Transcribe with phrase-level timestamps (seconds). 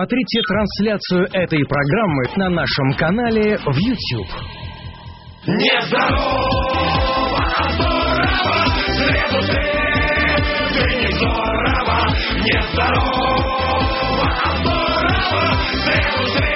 [0.00, 4.28] Смотрите трансляцию этой программы на нашем канале в YouTube.
[5.44, 8.22] Нездорово, а здорово,
[8.94, 9.58] среду ты,
[10.70, 11.98] ты не здорово.
[12.46, 15.42] Нездорово, а здорово,
[15.82, 16.46] среду ты,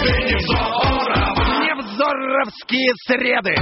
[0.00, 1.44] ты не здорово.
[1.60, 3.54] Невзоровские среды.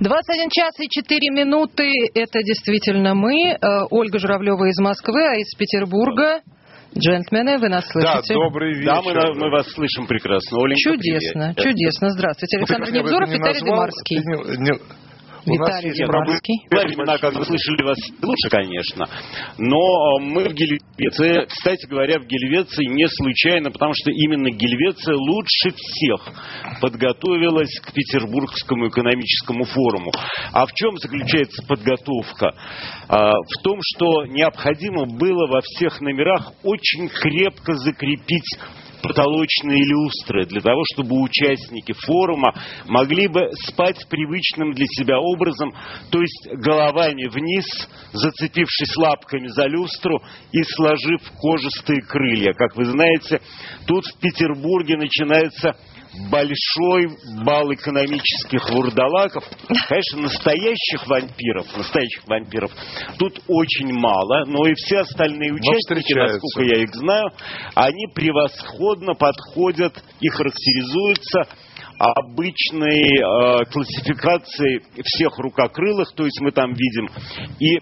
[0.00, 1.90] 21 час и 4 минуты.
[2.14, 3.36] Это действительно мы.
[3.50, 6.40] Э, Ольга Журавлева из Москвы, а из Петербурга.
[6.96, 8.34] Джентльмены, вы нас слышите?
[8.34, 8.86] Да, добрый вечер.
[8.94, 10.58] Да, мы, мы вас слышим прекрасно.
[10.62, 11.70] Оленька, Чудесно, привет.
[11.76, 12.10] чудесно.
[12.10, 12.56] Здравствуйте.
[12.58, 14.16] Александр Невзоров, Виталий назвал, Демарский.
[14.16, 14.80] ты не- не-
[15.52, 15.90] Виталий.
[16.70, 19.08] Во времена, как вы слышали вас лучше, конечно.
[19.58, 25.16] Но э, мы в Гельвеции, кстати говоря, в Гельвеции не случайно, потому что именно Гельвеция
[25.16, 26.28] лучше всех
[26.80, 30.12] подготовилась к Петербургскому экономическому форуму.
[30.52, 32.54] А в чем заключается подготовка?
[33.08, 38.58] А, В том, что необходимо было во всех номерах очень крепко закрепить
[39.02, 42.54] потолочные люстры для того, чтобы участники форума
[42.86, 45.72] могли бы спать привычным для себя образом,
[46.10, 50.20] то есть головами вниз, зацепившись лапками за люстру
[50.52, 52.52] и сложив кожистые крылья.
[52.52, 53.40] Как вы знаете,
[53.86, 55.76] тут в Петербурге начинается
[56.30, 57.08] большой
[57.44, 59.44] бал экономических вурдалаков.
[59.88, 62.70] Конечно, настоящих вампиров, настоящих вампиров
[63.18, 67.30] тут очень мало, но и все остальные участники, насколько я их знаю,
[67.74, 71.46] они превосходно подходят и характеризуются
[71.98, 77.08] обычной э, классификацией всех рукокрылых, то есть мы там видим
[77.58, 77.78] и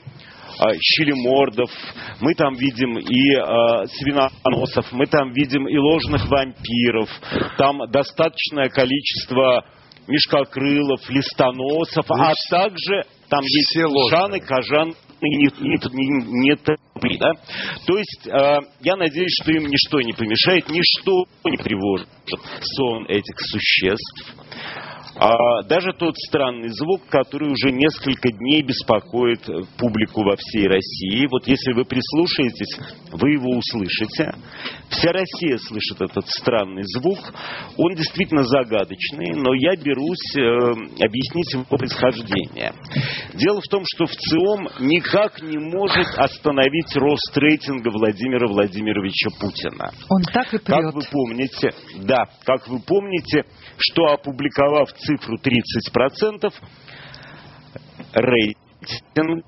[0.80, 1.70] щелемордов,
[2.20, 7.08] мы там видим и э, свиноносов, мы там видим и ложных вампиров,
[7.58, 9.64] там достаточное количество
[10.08, 13.76] мешкокрылов, листоносов, а Весь- также там есть
[14.10, 17.32] жаны, кожан, и не, не, не- не топы, да?
[17.86, 22.08] То есть э, я надеюсь, что им ничто не помешает, ничто не тревожит
[22.60, 24.34] сон этих существ.
[25.18, 31.26] А даже тот странный звук, который уже несколько дней беспокоит э, публику во всей России.
[31.30, 32.78] Вот если вы прислушаетесь,
[33.12, 34.34] вы его услышите.
[34.90, 37.18] Вся Россия слышит этот странный звук.
[37.78, 42.72] Он действительно загадочный, но я берусь э, объяснить его происхождение.
[43.34, 49.90] Дело в том, что в ЦИОМ никак не может остановить рост рейтинга Владимира Владимировича Путина.
[50.10, 51.10] Он так и Как вы прет.
[51.10, 53.44] помните, да, как вы помните,
[53.78, 56.52] что опубликовав цифру 30%,
[58.14, 59.44] рейтинг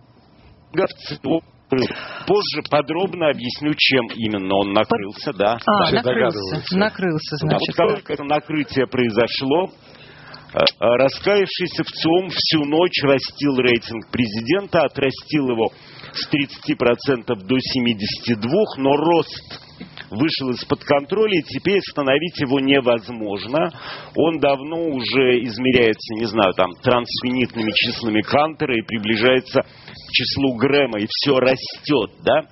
[2.26, 5.58] Позже подробно объясню, чем именно он накрылся, да.
[5.66, 6.62] А, накрылся.
[6.72, 7.76] Накрылся, Да, значит.
[7.76, 14.82] вот как это накрытие произошло, э, э, раскаявшийся в ЦИОМ всю ночь растил рейтинг президента,
[14.82, 15.70] отрастил его
[16.14, 19.67] с 30% до 72%, но рост
[20.10, 23.70] вышел из-под контроля, и теперь остановить его невозможно.
[24.16, 31.00] Он давно уже измеряется, не знаю, там, трансфинитными числами Кантера и приближается к числу Грэма,
[31.00, 32.44] и все растет, да?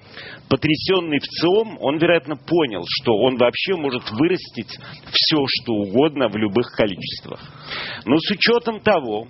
[0.49, 4.79] Потрясенный в ЦИОМ, он, вероятно, понял, что он вообще может вырастить
[5.11, 7.41] все, что угодно в любых количествах.
[8.05, 9.27] Но с учетом того,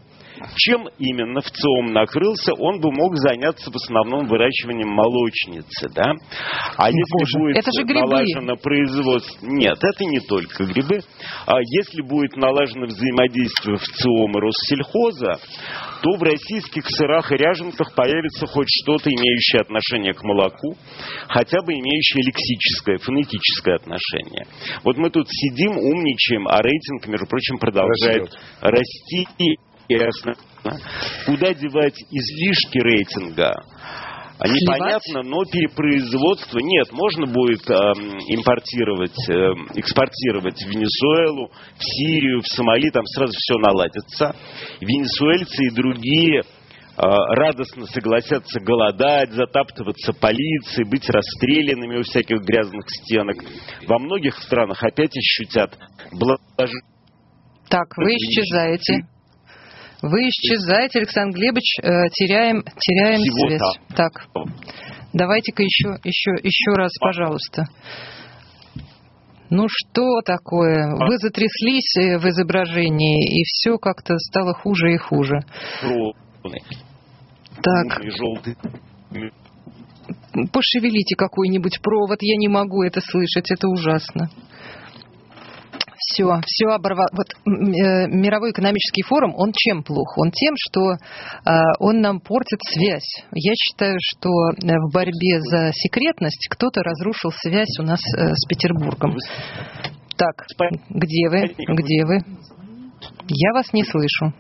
[0.56, 6.12] чем именно в ЦИОМ накрылся, он бы мог заняться в основном выращиванием молочницы, да?
[6.76, 8.00] А если Боже, будет это же грибы.
[8.00, 9.46] налажено производство...
[9.46, 11.00] Нет, это не только грибы.
[11.46, 15.40] А если будет налажено взаимодействие в ЦИОМ и Россельхоза,
[16.02, 20.76] то в российских сырах и ряженках появится хоть что-то, имеющее отношение к молоку,
[21.28, 24.46] хотя бы имеющее лексическое, фонетическое отношение.
[24.84, 28.40] Вот мы тут сидим, умничаем, а рейтинг, между прочим, продолжает Растет.
[28.60, 29.26] расти.
[29.88, 30.34] Ясно.
[31.26, 33.54] Куда девать излишки рейтинга?
[34.44, 36.92] Непонятно, но перепроизводство нет.
[36.92, 43.58] Можно будет эм, импортировать, эм, экспортировать в Венесуэлу, в Сирию, в Сомали, там сразу все
[43.58, 44.36] наладится.
[44.80, 46.44] Венесуэльцы и другие э,
[46.98, 53.36] радостно согласятся голодать, затаптываться полицией, быть расстрелянными у всяких грязных стенок.
[53.86, 55.78] Во многих странах опять ощутят
[56.12, 56.90] блаженство.
[57.70, 59.06] Так, вы исчезаете.
[60.02, 63.96] Вы исчезаете, Александр Глебович, э, теряем, теряем Всего связь.
[63.96, 64.26] Так,
[65.12, 67.66] давайте-ка еще, еще, еще раз, пожалуйста.
[69.48, 70.90] Ну что такое?
[70.96, 75.40] Вы затряслись э, в изображении, и все как-то стало хуже и хуже.
[77.62, 78.00] Так,
[80.52, 84.28] пошевелите какой-нибудь провод, я не могу это слышать, это ужасно.
[85.98, 87.08] Все, все оборвал.
[87.12, 90.16] Вот э, мировой экономический форум, он чем плох?
[90.18, 90.96] Он тем, что э,
[91.78, 93.24] он нам портит связь.
[93.32, 99.16] Я считаю, что э, в борьбе за секретность кто-то разрушил связь у нас с Петербургом.
[100.16, 100.46] Так,
[100.88, 101.54] где вы?
[101.58, 102.18] Где вы?
[103.28, 104.32] Я вас не слышу,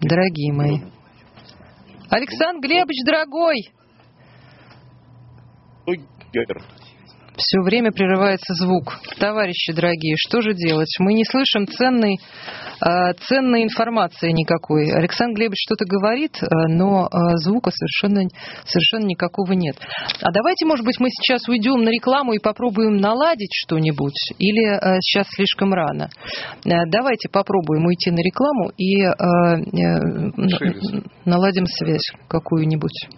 [0.00, 0.80] дорогие мои.
[2.10, 3.56] Александр Глебович, дорогой!
[7.36, 9.00] Все время прерывается звук.
[9.18, 10.94] Товарищи дорогие, что же делать?
[11.00, 12.18] Мы не слышим ценной,
[12.80, 14.92] э, ценной информации никакой.
[14.92, 17.08] Александр Глебович что-то говорит, э, но э,
[17.42, 18.28] звука совершенно,
[18.64, 19.76] совершенно никакого нет.
[20.22, 24.14] А давайте, может быть, мы сейчас уйдем на рекламу и попробуем наладить что-нибудь?
[24.38, 26.10] Или сейчас слишком рано?
[26.64, 29.10] Давайте попробуем уйти на рекламу и э,
[31.24, 33.08] наладим связь какую-нибудь.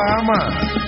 [0.00, 0.80] Реклама!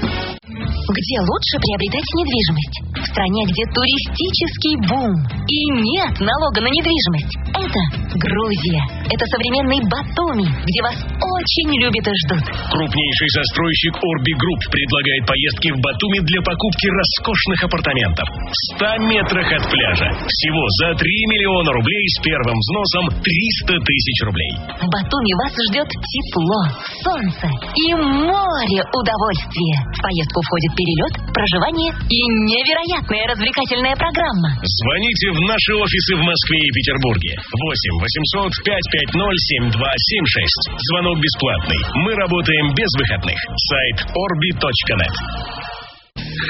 [0.93, 2.77] где лучше приобретать недвижимость?
[2.93, 5.13] В стране, где туристический бум
[5.49, 7.35] и нет налога на недвижимость.
[7.53, 7.81] Это
[8.19, 8.83] Грузия.
[9.09, 12.45] Это современный Батуми, где вас очень любят и ждут.
[12.45, 18.27] Крупнейший застройщик Orbi Group предлагает поездки в Батуми для покупки роскошных апартаментов.
[18.29, 20.09] В 100 метрах от пляжа.
[20.29, 24.53] Всего за 3 миллиона рублей с первым взносом 300 тысяч рублей.
[24.81, 26.63] В Батуми вас ждет тепло,
[27.05, 29.75] солнце и море удовольствия.
[29.91, 34.61] В поездку входит перелет, проживание и невероятная развлекательная программа.
[34.63, 37.33] Звоните в наши офисы в Москве и Петербурге.
[37.39, 40.79] 8 800 550 7276.
[40.91, 41.81] Звонок бесплатный.
[42.07, 43.39] Мы работаем без выходных.
[43.69, 45.15] Сайт orbi.net.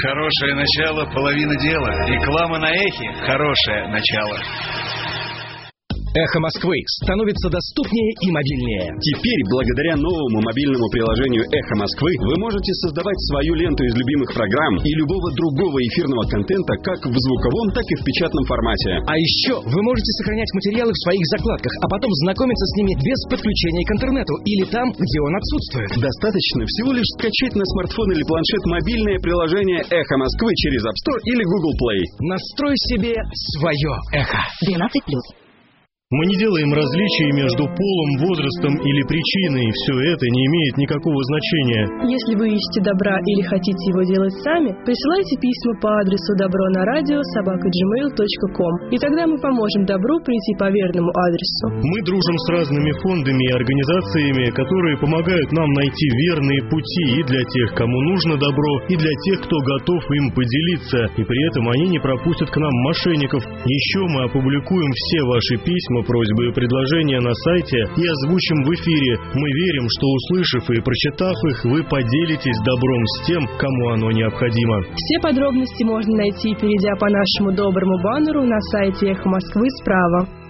[0.01, 1.89] Хорошее начало, половина дела.
[2.07, 4.37] Реклама на эхе– хорошее начало.
[6.13, 8.85] Эхо Москвы становится доступнее и мобильнее.
[9.01, 14.77] Теперь, благодаря новому мобильному приложению «Эхо Москвы», вы можете создавать свою ленту из любимых программ
[14.77, 19.01] и любого другого эфирного контента как в звуковом, так и в печатном формате.
[19.09, 23.19] А еще вы можете сохранять материалы в своих закладках, а потом знакомиться с ними без
[23.33, 25.97] подключения к интернету или там, где он отсутствует.
[25.97, 31.17] Достаточно всего лишь скачать на смартфон или планшет мобильное приложение «Эхо Москвы» через App Store
[31.25, 32.05] или Google Play.
[32.21, 33.17] Настрой себе
[33.57, 34.45] свое эхо.
[34.61, 35.41] 12
[36.13, 39.65] Мы не делаем различий между полом, возрастом или причиной.
[39.65, 41.89] Все это не имеет никакого значения.
[42.05, 46.85] Если вы ищете добра или хотите его делать сами, присылайте письма по адресу добро на
[46.85, 51.81] радио собака.gmail.com, и тогда мы поможем добру прийти по верному адресу.
[51.81, 57.41] Мы дружим с разными фондами и организациями, которые помогают нам найти верные пути и для
[57.41, 61.89] тех, кому нужно добро, и для тех, кто готов им поделиться, и при этом они
[61.89, 63.41] не пропустят к нам мошенников.
[63.65, 69.17] Еще мы опубликуем все ваши письма, просьбы и предложения на сайте и озвучим в эфире.
[69.33, 74.83] Мы верим, что услышав и прочитав их, вы поделитесь добром с тем, кому оно необходимо.
[74.95, 80.42] Все подробности можно найти, перейдя по нашему доброму баннеру на сайте «Эхо Москвы» справа.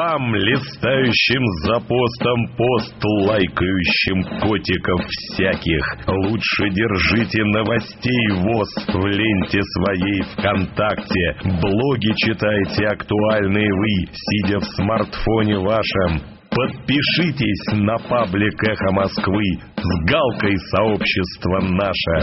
[0.00, 10.22] Вам, листающим за постом пост, лайкающим котиков всяких, лучше держите новостей ВОЗ в ленте своей
[10.22, 11.36] ВКонтакте.
[11.60, 16.22] Блоги читайте актуальные вы, сидя в смартфоне вашем.
[16.48, 22.16] Подпишитесь на паблик «Эхо Москвы» с галкой сообщества «Наше».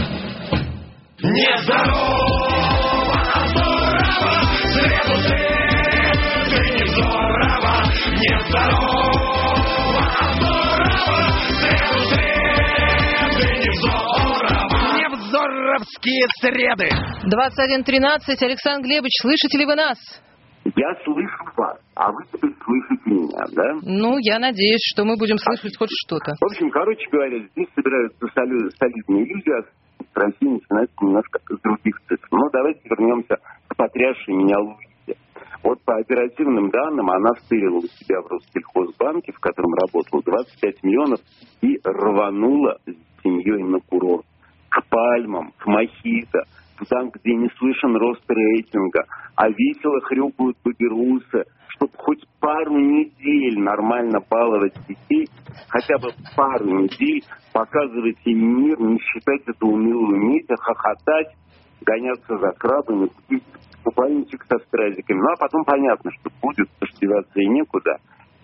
[1.22, 2.48] Нездорово,
[3.34, 5.57] а здорово, среду
[6.98, 8.90] ты не здорово,
[10.18, 11.20] а здорово,
[11.60, 12.78] среду
[13.38, 14.98] ты не здорово.
[14.98, 16.88] Невзоровские среды.
[17.26, 18.42] 21.13.
[18.42, 19.98] Александр Глебович, слышите ли вы нас?
[20.76, 23.74] Я слышу вас, а вы теперь слышите меня, да?
[23.82, 26.32] Ну, я надеюсь, что мы будем слышать хоть что-то.
[26.40, 31.60] В общем, короче говоря, здесь собираются соли- солидные люди, а с России начинается немножко с
[31.62, 32.26] других цифр.
[32.32, 33.36] Но давайте вернемся
[33.68, 34.87] к потрясшей меня Луизе.
[35.62, 41.20] Вот по оперативным данным она стырила у себя в Россельхозбанке, в котором работала 25 миллионов,
[41.60, 44.24] и рванула с семьей на курорт.
[44.68, 46.44] К пальмам, к мохито,
[46.88, 54.20] там, где не слышен рост рейтинга, а весело хрюкают баберусы, чтобы хоть пару недель нормально
[54.28, 55.28] баловать детей,
[55.68, 61.34] хотя бы пару недель показывать им мир, не считать это унылую медь, а хохотать,
[61.80, 63.44] гоняться за крабами, купить
[63.82, 65.18] купальничек со стразиками.
[65.18, 67.96] Ну, а потом понятно, что будет, потому что деваться и некуда.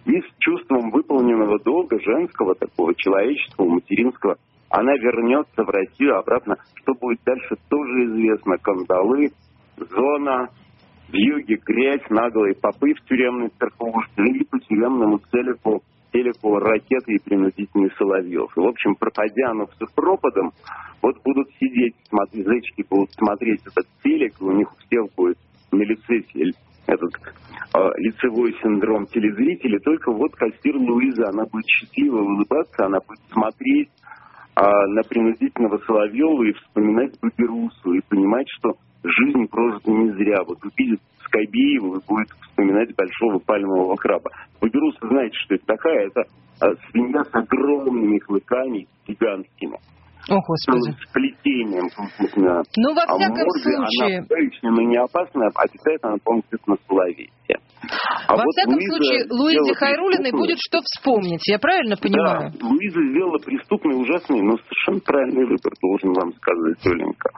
[0.05, 4.37] И с чувством выполненного долга, женского такого, человеческого, материнского,
[4.69, 6.57] она вернется в Россию обратно.
[6.75, 8.59] Что будет дальше, тоже известно.
[8.59, 9.31] Кандалы,
[9.77, 10.49] зона,
[11.09, 15.83] в юге грязь, наглые попы в тюремной церковушке и по тюремному целику,
[16.15, 18.57] телеку ракеты и принудительный Соловьев.
[18.57, 20.53] И, в общем, пропадя оно все пропадом,
[21.03, 25.39] вот будут сидеть, смотреть, зайчики будут смотреть этот телек, и у них у всех будет
[25.73, 26.23] на лице
[26.87, 33.21] этот э, лицевой синдром телезрителей, только вот кассир Луиза, она будет счастливо улыбаться, она будет
[33.33, 33.89] смотреть
[34.55, 40.39] а, на принудительного Соловьева и вспоминать Баберусу, и понимать, что жизнь прожита не зря.
[40.47, 44.31] Вот увидит Скобеева и будет вспоминать большого пальмового краба.
[44.61, 46.07] Баберуса знаете, что это такая?
[46.09, 46.23] Это
[46.61, 49.79] а, свинья с огромными клыками, гигантскими.
[50.31, 50.91] О, Господи.
[50.91, 51.89] С плетением,
[52.77, 54.19] Ну, во а всяком морды, случае...
[54.19, 57.31] Она обычная, но не опасная, а питает она, по-моему, на словесие.
[58.29, 62.51] А Во вот всяком Луиза случае, Луизе Хайрулиной будет что вспомнить, я правильно понимаю?
[62.53, 67.31] Да, Луиза сделала преступный, ужасный, но совершенно правильный выбор, должен вам сказать, Оленька.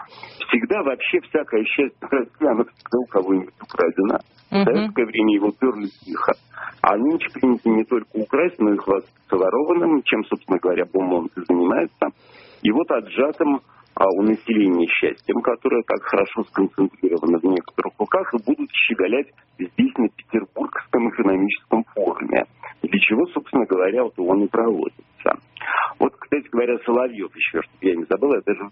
[0.49, 4.19] Всегда вообще всякое счастье России, оно всегда у кого-нибудь украдено.
[4.51, 6.33] В советское время его перли тихо.
[6.83, 11.41] А нынче принято не только украсть, но и хвастаться ворованным, чем, собственно говоря, Бомонт и
[11.49, 12.15] занимается.
[12.63, 13.61] И вот отжатым
[14.05, 20.09] у населения счастьем, которое так хорошо сконцентрировано в некоторых руках, и будут щеголять здесь, на
[20.09, 22.45] Петербургском экономическом форуме.
[22.83, 25.39] Для чего, собственно говоря, вот он и проводится.
[25.99, 28.71] Вот, кстати говоря, Соловьев еще, чтобы я не забыл, я даже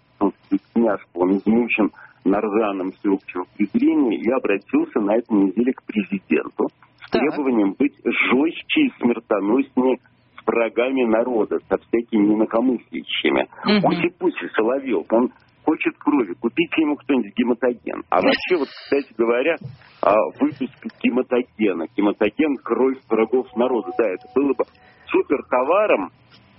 [0.73, 1.91] княжку, он измучен
[2.23, 6.67] нарзаном всеобщего презрения и обратился на этой неделе к президенту
[7.05, 9.97] с требованием быть жестче и смертоноснее
[10.45, 13.47] врагами народа, со всякими инакомыслящими.
[13.65, 13.81] Мгм.
[13.81, 15.31] Пуси-пуси, Соловьев, он
[15.63, 18.03] хочет крови, купите ему кто-нибудь гематоген.
[18.09, 19.55] А вообще, вот, кстати говоря,
[20.01, 24.63] а, выпуск гематогена, гематоген кровь врагов народа, да, это было бы
[25.07, 26.11] супер товаром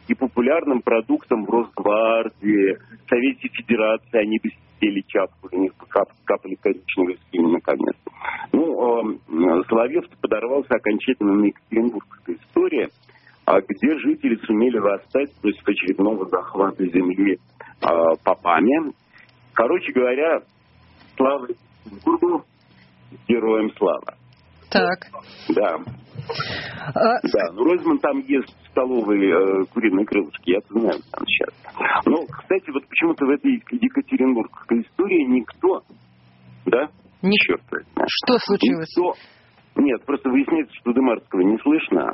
[0.09, 2.77] и популярным продуктом в Росгвардии,
[3.09, 7.97] Совете Федерации, они бы сидели чапку, у них кап- капали коричневые скины наконец.
[8.53, 12.89] Ну, э, Соловьев подорвался окончательно на Екатеринбургской истории,
[13.47, 17.39] а где жители сумели восстать против очередного захвата земли
[17.81, 18.93] а, попами.
[19.55, 20.41] Короче говоря,
[21.17, 22.45] слава Екатеринбургу,
[23.29, 24.17] героям слава.
[24.69, 24.99] Так.
[25.55, 25.77] Да.
[26.93, 31.55] А, Да, ну Ройзман там ест в столовой э, куриные крылышки, я знаю там сейчас.
[32.05, 35.83] Но, кстати, вот почему-то в этой Екатеринбургской истории никто,
[36.67, 36.89] да?
[37.23, 37.87] Черт возьми.
[38.09, 38.93] Что случилось?
[38.97, 39.15] Никто...
[39.77, 42.11] Нет, просто выясняется, что Демарского не слышно.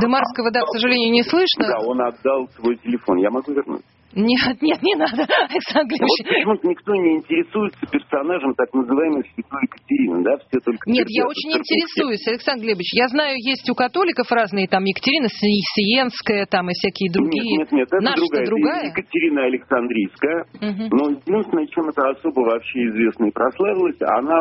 [0.00, 1.66] Демарского, да, к сожалению, не слышно.
[1.68, 3.18] Да, он отдал свой телефон.
[3.18, 3.82] Я могу вернуть?
[4.14, 5.20] Нет, нет, не надо,
[5.52, 6.28] Александр Вот Глебович.
[6.32, 10.36] почему-то никто не интересуется персонажем так называемой святой Екатерины, да?
[10.48, 12.90] Все только Нет, я очень церковь интересуюсь, Александр Глебович.
[12.94, 17.58] Я знаю, есть у католиков разные, там Екатерина Си- Сиенская, там и всякие другие.
[17.58, 18.42] Нет, нет, нет, это Наша-то другая.
[18.42, 18.84] Это другая?
[18.88, 20.38] Екатерина Александрийская.
[20.60, 20.84] Мгм.
[20.90, 24.40] Но единственное, чем это особо вообще известно и прославилась, она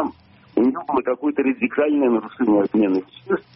[0.57, 3.47] у нее было какое-то радикальное нарушение отмены веществ.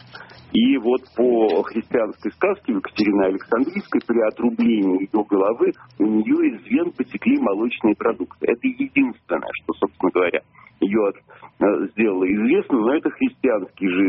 [0.54, 6.66] И вот по христианской сказке в Екатерине Александрийской при отрублении ее головы у нее из
[6.68, 8.48] вен потекли молочные продукты.
[8.48, 10.42] Это единственное, что, собственно говоря,
[10.82, 14.04] ее э, сделало известным, но это христианские же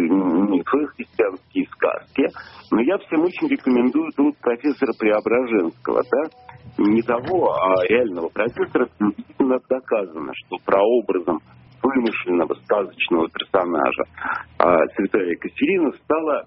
[0.51, 2.27] мифы, христианские сказки.
[2.73, 9.23] Но я всем очень рекомендую труд профессора Преображенского, да, не того, а реального профессора, где
[9.69, 11.41] доказано, что прообразом
[11.83, 14.05] вымышленного сказочного персонажа
[14.59, 16.45] а, святая Екатерина стала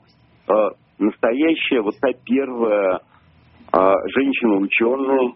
[0.47, 2.99] а, настоящая вот та первая
[3.71, 5.33] а, женщина-ученая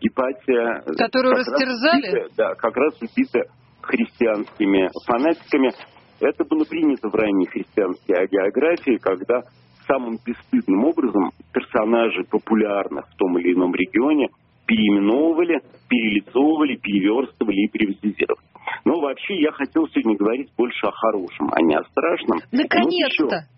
[0.00, 0.82] Гепатия.
[0.96, 2.06] Которую как раз растерзали?
[2.06, 3.40] убитая, да, как раз убита
[3.80, 5.72] христианскими фанатиками.
[6.20, 9.42] Это было принято в ранней христианской агеографии, когда
[9.86, 14.28] самым бесстыдным образом персонажи популярных в том или ином регионе
[14.66, 18.53] переименовывали, перелицовывали, переверстывали и приватизировали.
[18.84, 22.38] Но вообще я хотел сегодня говорить больше о хорошем, а не о страшном.
[22.52, 23.48] Наконец-то!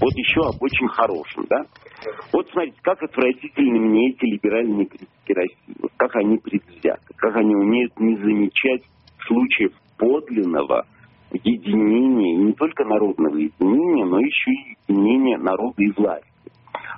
[0.00, 1.64] Вот еще, вот еще об очень хорошем, да?
[2.32, 5.76] Вот смотрите, как отвратительны мне эти либеральные критики России.
[5.80, 8.82] Вот как они предвзяты, как они умеют не замечать
[9.26, 10.86] случаев подлинного
[11.32, 16.28] единения, не только народного единения, но еще и единения народа и власти.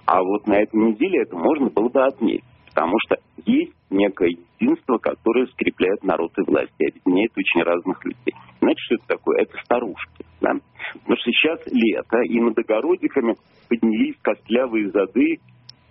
[0.06, 2.44] А вот на этой неделе это можно было бы отметить,
[2.75, 3.16] потому что
[3.47, 8.35] есть некое единство, которое скрепляет народ и власть и объединяет очень разных людей.
[8.61, 9.43] Знаете, что это такое?
[9.43, 10.25] Это старушки.
[10.40, 10.50] Да?
[10.93, 13.37] Потому что сейчас лето, и над огородиками
[13.69, 15.38] поднялись костлявые зады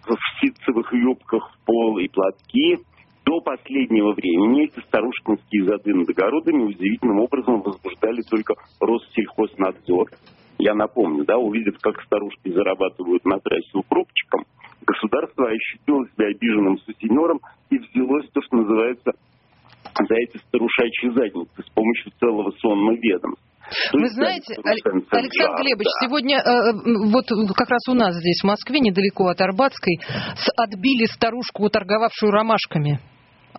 [0.05, 2.79] в ситцевых юбках в пол и платки.
[3.25, 10.09] До последнего времени эти старушкинские зады над огородами удивительным образом возбуждали только Россельхознадзор.
[10.59, 14.43] Я напомню, да, увидев, как старушки зарабатывают на трассе укропчиком,
[15.13, 17.39] государство ощутило себя обиженным сутенером
[17.69, 19.11] и взялось то, что называется
[19.95, 23.43] за эти старушачьи задницы с помощью целого сонного ведомства.
[23.93, 26.05] Вы знаете, Александр Глебович, да.
[26.05, 26.73] сегодня э,
[27.11, 29.99] вот как раз у нас здесь, в Москве, недалеко от Арбатской,
[30.35, 32.99] с- отбили старушку, торговавшую ромашками.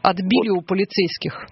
[0.03, 1.47] Отбили у полицейских.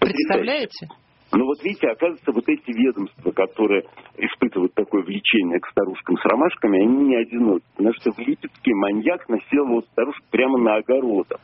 [0.00, 0.88] Представляете?
[1.32, 3.82] Ну вот видите, оказывается, вот эти ведомства, которые
[4.16, 7.64] испытывают такое влечение к старушкам с ромашками, они не одиноки.
[7.76, 11.40] Потому что в Липецке маньяк насиловал старушек прямо на огородах.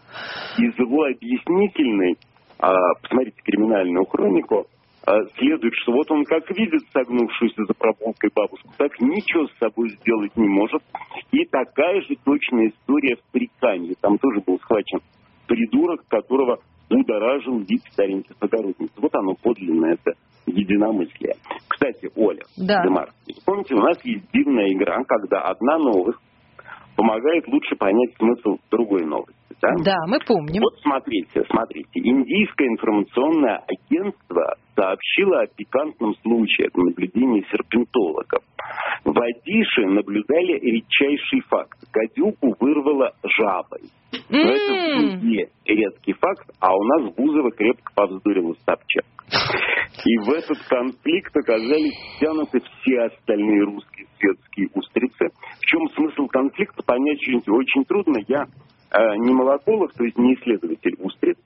[0.59, 2.17] Из его объяснительной,
[2.59, 2.73] а,
[3.03, 4.67] посмотрите криминальную хронику,
[5.05, 9.91] а, следует, что вот он как видит согнувшуюся за прополкой бабушку, так ничего с собой
[10.01, 10.83] сделать не может.
[11.33, 13.95] И такая же точная история в Приканье.
[14.01, 15.01] Там тоже был схвачен
[15.49, 16.61] придурок, которого
[16.93, 18.91] будоражил вид стареньких огородниц.
[18.97, 20.13] Вот оно подлинное, это
[20.47, 21.37] единомыслие.
[21.69, 22.83] Кстати, Оля, Да.
[22.85, 23.11] Демар,
[23.47, 26.19] помните, у нас есть дивная игра, когда одна новость
[26.97, 29.37] помогает лучше понять смысл другой новости.
[29.61, 29.71] Да?
[29.85, 30.61] Да, мы помним.
[30.63, 31.89] Вот смотрите, смотрите.
[31.95, 38.43] Индийское информационное агентство сообщило о пикантном случае от наблюдения серпентологов.
[39.05, 41.79] В Адише наблюдали редчайший факт.
[41.93, 43.83] Гадюку вырвало жабой.
[44.29, 49.05] Но это в Индии редкий факт, а у нас Бузова крепко повздорила Собчак.
[50.05, 55.12] И в этот конфликт оказались втянуты все остальные русские светские устрицы.
[55.63, 58.19] В чем смысл конфликта, понять очень, трудно.
[58.27, 58.47] Я
[58.91, 61.37] э, не молоколог, то есть не исследователь устриц.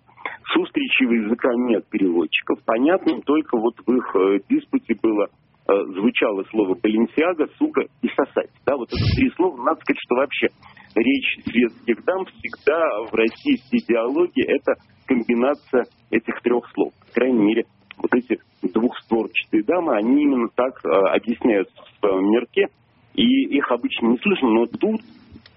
[0.43, 2.59] С устричьего языка нет переводчиков.
[2.65, 5.27] Понятно, только вот в их э, диспуте было
[5.69, 8.51] э, звучало слово «баленсиага», «сука» и «сосать».
[8.65, 9.57] Да, вот это три слова.
[9.63, 10.49] Надо сказать, что вообще
[10.95, 12.81] речь светских дам всегда
[13.11, 16.93] в российской идеологии это комбинация этих трех слов.
[17.09, 17.65] По крайней мере,
[17.99, 22.69] вот эти двухстворчатые дамы, они именно так э, объясняются в своем мирке,
[23.17, 25.01] и их обычно не слышно, но тут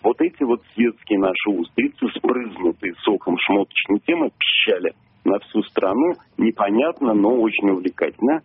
[0.01, 4.93] вот эти вот светские наши устрицы, спрызнутые соком шмоточной темы, пищали
[5.25, 6.13] на всю страну.
[6.37, 8.41] Непонятно, но очень увлекательно.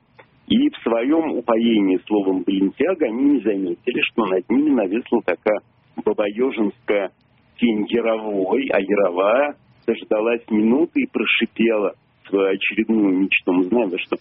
[0.48, 5.60] И в своем упоении словом «баленсиага» они не заметили, что над ними нависла такая
[6.04, 7.12] бабаежинская
[7.58, 9.56] тень Яровой, а Яровая
[9.86, 11.94] дождалась минуты и прошипела
[12.28, 13.52] свою очередную мечту.
[13.52, 14.16] Мы знаем, что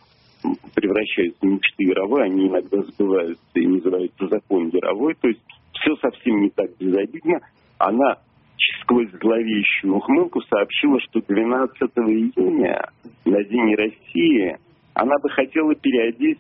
[0.76, 5.16] превращаются мечты Яровой, они иногда сбываются и называются закон Яровой.
[5.16, 5.42] То есть
[5.74, 7.40] все совсем не так безобидно.
[7.78, 8.18] Она
[8.82, 12.90] сквозь зловещую ухмылку сообщила, что 12 июня
[13.26, 14.58] на День России
[14.94, 16.40] она бы хотела переодеть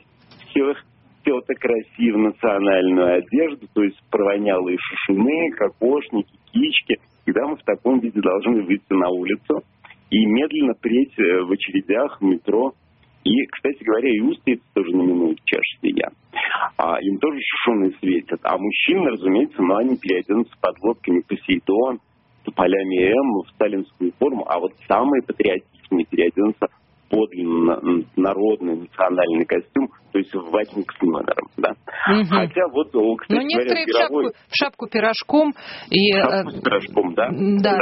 [0.49, 0.85] всех
[1.25, 6.99] теток России в национальную одежду, то есть провонялые шушуны, кокошники, кички.
[7.25, 9.63] Когда мы в таком виде должны выйти на улицу
[10.09, 12.73] и медленно преть э, в очередях в метро.
[13.23, 16.11] И, кстати говоря, и устрицы тоже не минуют чаши сия.
[16.77, 18.39] А, им тоже шушуны светят.
[18.43, 21.99] А мужчины, разумеется, ну, они переоденутся под лодками Посейдон,
[22.43, 24.45] тополями М в сталинскую форму.
[24.47, 26.67] А вот самые патриотичные переоденутся
[27.13, 27.77] подлинно
[28.15, 31.69] народный национальный костюм, то есть в ватник с номером, да.
[32.09, 32.25] Мгм.
[32.25, 32.87] Хотя вот,
[33.19, 35.53] кстати Но некоторые в говоря, шапку, мировой в шапку пирожком
[35.91, 37.29] и, э, шапку с пирожком, да?
[37.61, 37.77] да,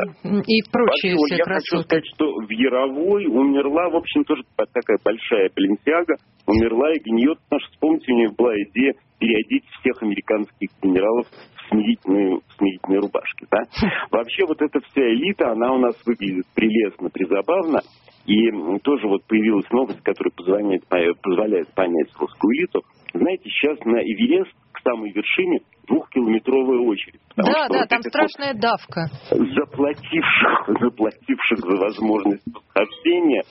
[0.45, 1.83] и прочие Вообще, я хочу красоты.
[1.83, 6.15] сказать, что в Яровой умерла, в общем, тоже такая большая Баленсиага,
[6.45, 11.69] умерла и гниет, потому что, вспомните, у нее была идея переодеть всех американских генералов в
[11.69, 13.63] смирительные, в смирительные рубашки, да?
[14.11, 17.79] Вообще, вот эта вся элита, она у нас выглядит прелестно, призабавно,
[18.25, 22.81] и тоже вот появилась новость, которая позволяет, по- позволяет понять русскую элиту.
[23.13, 27.19] Знаете, сейчас на Эверест к самой вершине двухкилометровая очередь.
[27.35, 29.07] Да, да, вот там этих вот страшная давка.
[29.29, 33.43] заплативших, заплативших за возможность восхождения.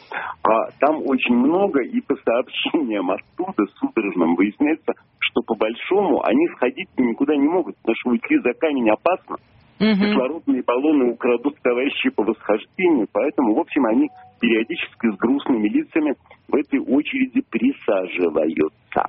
[0.43, 6.89] А там очень много, и по сообщениям оттуда, судорожным, выясняется, что по большому они сходить
[6.97, 9.37] никуда не могут, потому что уйти за камень опасно.
[9.81, 16.15] Кислородные баллоны украдут товарищи по восхождению, поэтому, в общем, они периодически с грустными лицами
[16.49, 19.07] в этой очереди присаживаются.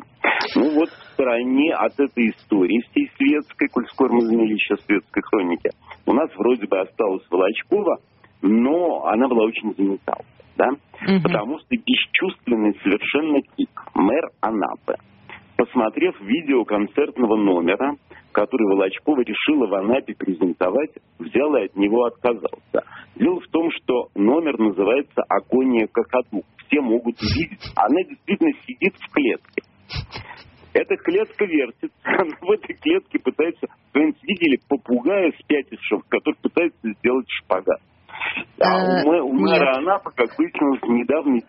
[0.55, 5.21] Ну вот в стороне от этой истории всей светской, коль скоро мы заняли еще светской
[5.23, 5.69] хроники,
[6.05, 7.97] у нас вроде бы осталась Волочкова,
[8.41, 10.69] но она была очень заметалась, да?
[11.21, 14.95] Потому что бесчувственный совершенно тик, мэр Анапы,
[15.61, 17.93] посмотрев видео концертного номера,
[18.31, 22.81] который Волочкова решила в Анапе презентовать, взял и от него отказался.
[23.15, 26.41] Дело в том, что номер называется «Агония какаду».
[26.65, 27.61] Все могут увидеть.
[27.75, 29.61] Она действительно сидит в клетке.
[30.73, 31.95] Эта клетка вертится.
[32.05, 33.67] Она в этой клетке пытается...
[33.93, 37.81] Вы видели попугая спятившего, который пытается сделать шпагат.
[38.59, 41.39] А у, мэ- у мэра Анапы, как выяснилось, недавно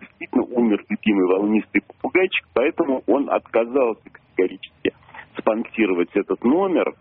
[0.42, 4.92] действительно умер любимый волнистый попугайчик, поэтому он отказался категорически
[5.38, 6.92] спонсировать этот номер.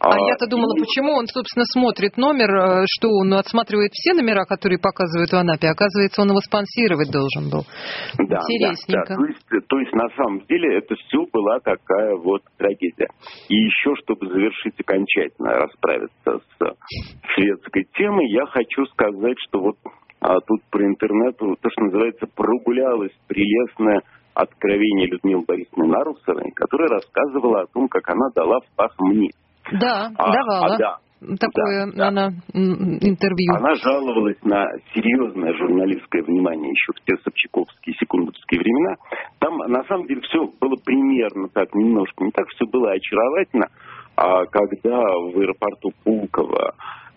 [0.00, 4.78] А, я-то думала, почему он, собственно, смотрит номер, э, что он отсматривает все номера, которые
[4.78, 5.66] показывают в Анапе.
[5.66, 7.66] Оказывается, он его спонсировать должен был.
[8.14, 8.94] Да, Интересненько.
[8.94, 9.16] Да, да.
[9.16, 13.10] То, есть, то есть, на самом деле, это все была такая вот трагедия.
[13.48, 19.76] И еще, чтобы завершить окончательно, расправиться с шведской темой, я хочу сказать, что вот
[20.20, 24.02] а, тут про интернет, то, что называется, прогулялось прелестное
[24.34, 29.30] откровение Людмилы Борисовны Нарусовой, которая рассказывала о том, как она дала в пах мне.
[29.72, 30.74] Да, А, давала.
[30.74, 30.96] а, да.
[31.20, 33.52] Такое Да, она интервью.
[33.56, 38.94] Она жаловалась на серьезное журналистское внимание еще в те собчаковские, секундовские времена.
[39.40, 43.66] Там, на самом деле, все было примерно так, немножко не так, все было очаровательно.
[44.14, 46.74] А когда в аэропорту Пулково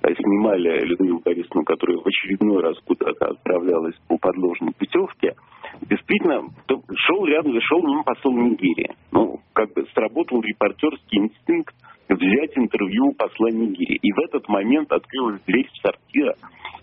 [0.09, 5.35] снимали Людмилу Борисовну, которая в очередной раз куда-то отправлялась по подложной путевке,
[5.81, 6.47] действительно,
[6.95, 8.91] шел рядом, шел мимо посол Нигерии.
[9.11, 11.75] Ну, как бы сработал репортерский инстинкт
[12.09, 13.99] взять интервью у посла Нигерии.
[14.01, 16.35] И в этот момент открылась дверь в сортира,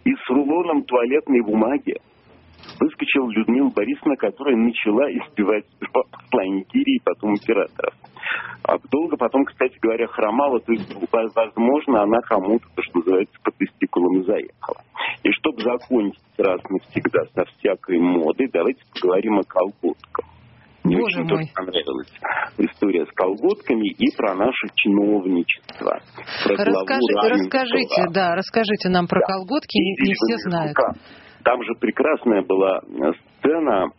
[0.04, 1.96] и с рулоном туалетной бумаги
[2.80, 7.92] выскочила Людмила Борисовна, которая начала избивать посла Нигерии, потом императора.
[8.62, 13.50] А долго потом, кстати говоря, хромала, то есть, возможно, она кому-то, то, что называется, по
[13.52, 14.82] тестикулам заехала.
[15.22, 20.26] И чтобы закончить раз навсегда со всякой модой, давайте поговорим о колготках.
[20.84, 21.28] Мне Боже очень мой.
[21.28, 22.12] тоже понравилась
[22.56, 26.00] история с колготками и про наше чиновничество.
[26.44, 30.76] Про Расскажи- расскажите, да, расскажите нам про колготки, не, не все знают.
[31.44, 33.90] Там же прекрасная была э, сцена,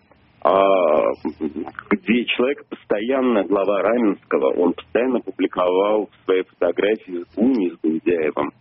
[0.42, 8.52] где человек постоянно, глава Раменского, он постоянно публиковал свои фотографии с Буни, с Гундяевым,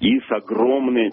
[0.00, 1.10] и с огромной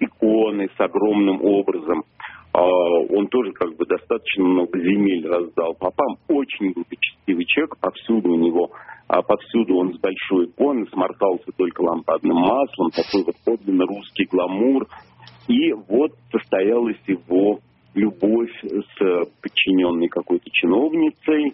[0.00, 2.04] иконой, с огромным образом.
[2.52, 6.16] А, Он тоже как бы достаточно много земель раздал попам.
[6.28, 8.70] Очень благочестивый человек, повсюду у него,
[9.08, 14.86] а повсюду он с большой иконой, сморкался только лампадным маслом, такой вот подлинно русский гламур.
[15.48, 17.60] И вот состоялась его
[17.96, 21.52] любовь с подчиненной какой-то чиновницей,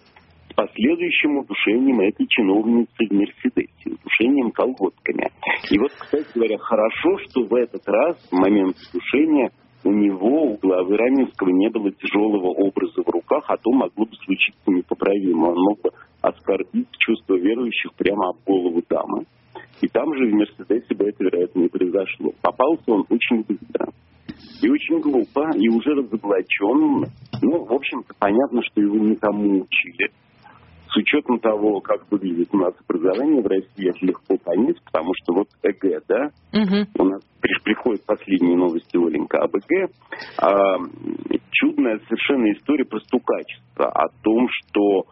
[0.50, 5.30] с последующим удушением этой чиновницы в Мерседесе, удушением колготками.
[5.70, 9.50] И вот, кстати говоря, хорошо, что в этот раз, в момент удушения,
[9.84, 14.14] у него, у главы Раменского, не было тяжелого образа в руках, а то могло бы
[14.24, 15.48] случиться непоправимо.
[15.48, 19.24] Он мог бы оскорбить чувство верующих прямо об голову дамы.
[19.82, 22.32] И там же в Мерседесе бы это, вероятно, не произошло.
[22.40, 23.88] Попался он очень быстро.
[24.62, 27.04] И очень глупо, и уже разоблачен.
[27.42, 30.10] Ну, в общем-то, понятно, что его никому учили.
[30.88, 35.34] С учетом того, как выглядит у нас образование в России, это легко понять, потому что
[35.34, 36.86] вот ЭГЭ, да, Мгм.
[36.98, 39.88] у нас при- приходят последние новости, Оленька, об ЭГЭ.
[40.38, 40.76] А,
[41.50, 43.86] чудная совершенно история про стукачество.
[43.86, 45.06] О том, что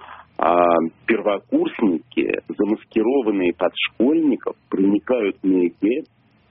[1.06, 6.04] первокурсники, замаскированные под школьников, проникают на ЭГЭ,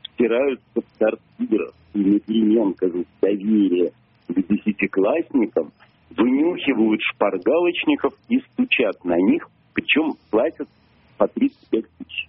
[0.04, 2.76] втираются в сортирах и непременно
[3.22, 3.92] доверие
[4.28, 5.72] к десятиклассникам,
[6.12, 10.68] вынюхивают шпаргалочников и стучат на них, причем платят
[11.18, 12.29] по 35 тысяч.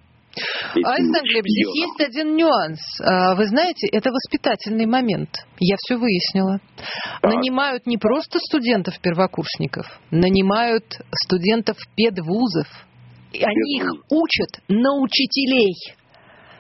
[0.74, 1.74] Этим Александр шпионам.
[1.74, 2.80] есть один нюанс.
[3.00, 5.30] А, Вы знаете, это воспитательный момент.
[5.58, 6.60] Я все выяснила.
[7.22, 10.84] Нанимают не просто студентов-первокурсников, нанимают
[11.24, 12.66] студентов педвузов.
[13.32, 15.74] И они их учат на учителей.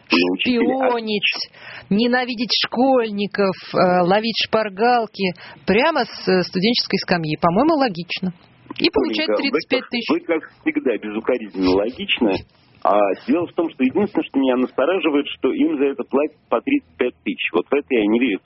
[0.08, 1.50] Шпионить,
[1.88, 5.34] ненавидеть школьников, ловить шпаргалки
[5.66, 7.36] прямо с э, студенческой скамьи.
[7.40, 8.34] По-моему, логично.
[8.78, 10.08] И получать Оленька, 35 вы, тысяч.
[10.10, 12.34] Вы, как всегда, безукоризненно логичны.
[12.82, 16.60] А дело в том, что единственное, что меня настораживает, что им за это платят по
[16.60, 17.50] 35 тысяч.
[17.52, 18.40] Вот в это я не верю.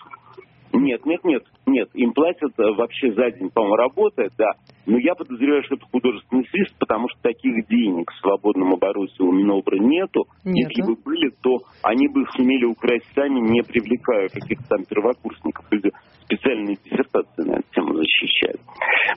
[0.74, 1.88] Нет, нет, нет, нет.
[1.94, 4.50] Им платят э, вообще за день, по-моему, работает, да.
[4.86, 9.32] Но я подозреваю, что это художественный свист, потому что таких денег в свободном обороте у
[9.32, 10.24] Минобра нету.
[10.44, 10.68] Нету.
[10.68, 15.64] Если бы были, то они бы их сумели украсть сами, не привлекая каких-то там первокурсников.
[15.70, 15.90] Люди
[16.24, 18.60] специальные диссертации на эту тему защищают.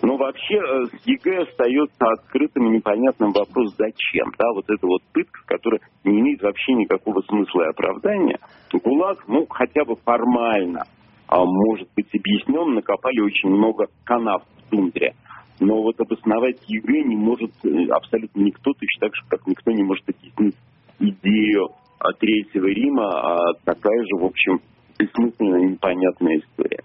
[0.04, 4.30] Но вообще э, с ЕГЭ остается открытым и непонятным вопрос, зачем.
[4.38, 8.40] Да, вот эта вот пытка, которая не имеет вообще никакого смысла и оправдания.
[8.72, 10.84] ГУЛАГ, ну, хотя бы формально
[11.30, 15.14] может быть объяснен, накопали очень много канав в тундре.
[15.60, 19.84] Но вот обосновать ЕГЭ не может э, абсолютно никто, точно так же, как никто не
[19.84, 20.56] может объяснить
[21.00, 24.62] идею а, Третьего Рима, а такая же, в общем,
[24.98, 26.84] бессмысленная непонятная история.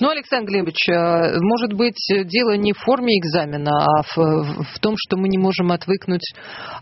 [0.00, 4.94] Ну, Александр Глебович, э, может быть, дело не в форме экзамена, а в, в том,
[4.96, 6.24] что мы не можем отвыкнуть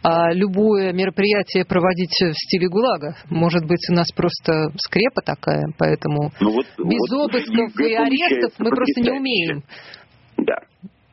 [0.02, 3.16] а, любое мероприятие проводить в стиле ГУЛАГа.
[3.30, 8.52] Может быть, у нас просто скрепа такая, поэтому Ну вот, без вот обысков и арестов
[8.58, 9.62] мы просто не умеем.
[10.36, 10.56] Да.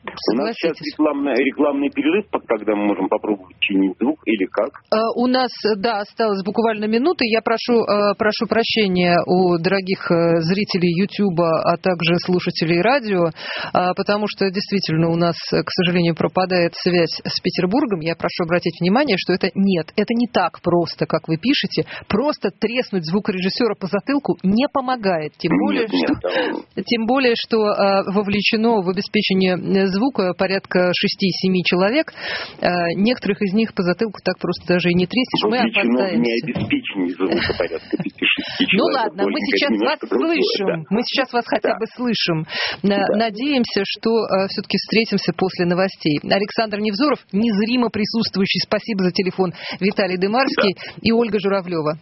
[0.04, 4.70] У нас сейчас рекламный, рекламный перерыв, когда мы можем попробовать чинить звук или как?
[4.92, 7.24] Э, У нас, э, да, осталось буквально минуты.
[7.26, 13.32] Я прошу, э, прошу прощения у дорогих э, зрителей Ютуба, а также слушателей радио,
[13.74, 18.02] а, потому что действительно у нас, э, к сожалению, пропадает связь с Петербургом.
[18.02, 21.86] Я прошу обратить внимание, что это нет, это не так просто, как вы пишете.
[22.10, 25.32] Просто треснуть звукорежиссера по затылку не помогает.
[25.38, 26.30] Тем более, Нет, нет, что,
[26.76, 32.12] там- тем более, что э, вовлечено в обеспечение э, звука порядка 6-7 человек.
[32.60, 35.43] Э, Некоторых из них по затылку так просто даже и не треснешь.
[35.49, 36.17] Мы опоздаемся.
[36.19, 38.01] необеспечение звука порядка 5-6
[38.60, 38.97] Ну человек.
[38.97, 40.67] ладно, мы сейчас вас слышим.
[40.67, 40.75] да.
[40.89, 42.45] Мы сейчас вас хотя бы слышим.
[42.84, 44.10] На- Надеемся, что
[44.49, 46.19] все-таки встретимся после новостей.
[46.23, 51.97] Александр Невзоров, незримо присутствующий, спасибо за телефон, Виталий Дымарский и Ольга Журавлева.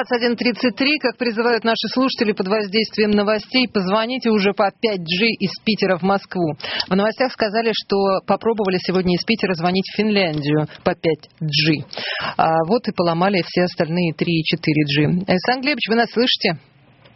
[0.00, 6.02] «21.33», как призывают наши слушатели под воздействием новостей, позвоните уже по 5G из Питера в
[6.02, 6.54] Москву.
[6.88, 11.84] В новостях сказали, что попробовали сегодня из Питера звонить в Финляндию по 5G.
[12.38, 15.24] А вот и поломали все остальные 3 и 4G.
[15.28, 16.56] Александр Глебович, вы нас слышите?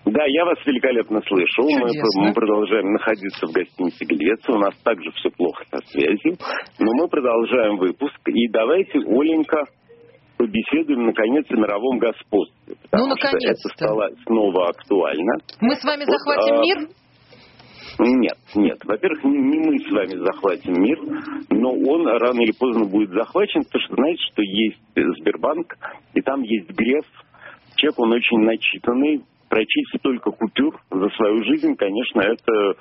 [0.04, 1.62] Да, я вас великолепно слышу.
[1.62, 4.54] Мы, мы продолжаем находиться в гостинице Гельвеция.
[4.54, 6.36] У нас также все плохо со связью.
[6.78, 8.20] Но мы продолжаем выпуск.
[8.28, 9.64] И давайте, Оленька,
[10.36, 12.76] побеседуем, наконец, о мировом господстве.
[12.82, 15.34] Потому Ну, что это стало снова актуально.
[15.60, 16.88] Мы с вами Вот, захватим а, мир?
[17.98, 18.78] Нет, нет.
[18.84, 20.98] Во-первых, не, не мы с вами захватим мир,
[21.50, 24.80] но он рано или поздно будет захвачен, потому что знаете, что есть
[25.20, 25.74] Сбербанк,
[26.14, 27.04] и там есть Греф.
[27.76, 29.22] Человек, он очень начитанный.
[29.48, 32.74] Прочесть столько купюр за свою жизнь, конечно, это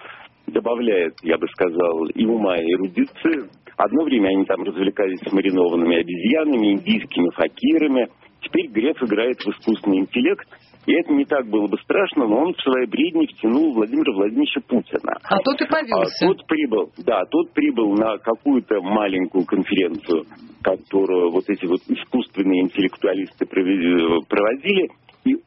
[0.47, 3.49] добавляет, я бы сказал, и ума, и эрудиции.
[3.77, 8.07] Одно время они там развлекались с маринованными обезьянами, индийскими факирами.
[8.41, 10.47] Теперь Греф играет в искусственный интеллект.
[10.85, 14.59] И это не так было бы страшно, но он в свои бредни втянул Владимира Владимировича
[14.67, 15.15] Путина.
[15.23, 16.25] А тот и повелся.
[16.25, 20.25] А тот прибыл, да, тот прибыл на какую-то маленькую конференцию,
[20.61, 24.89] которую вот эти вот искусственные интеллектуалисты провели- проводили,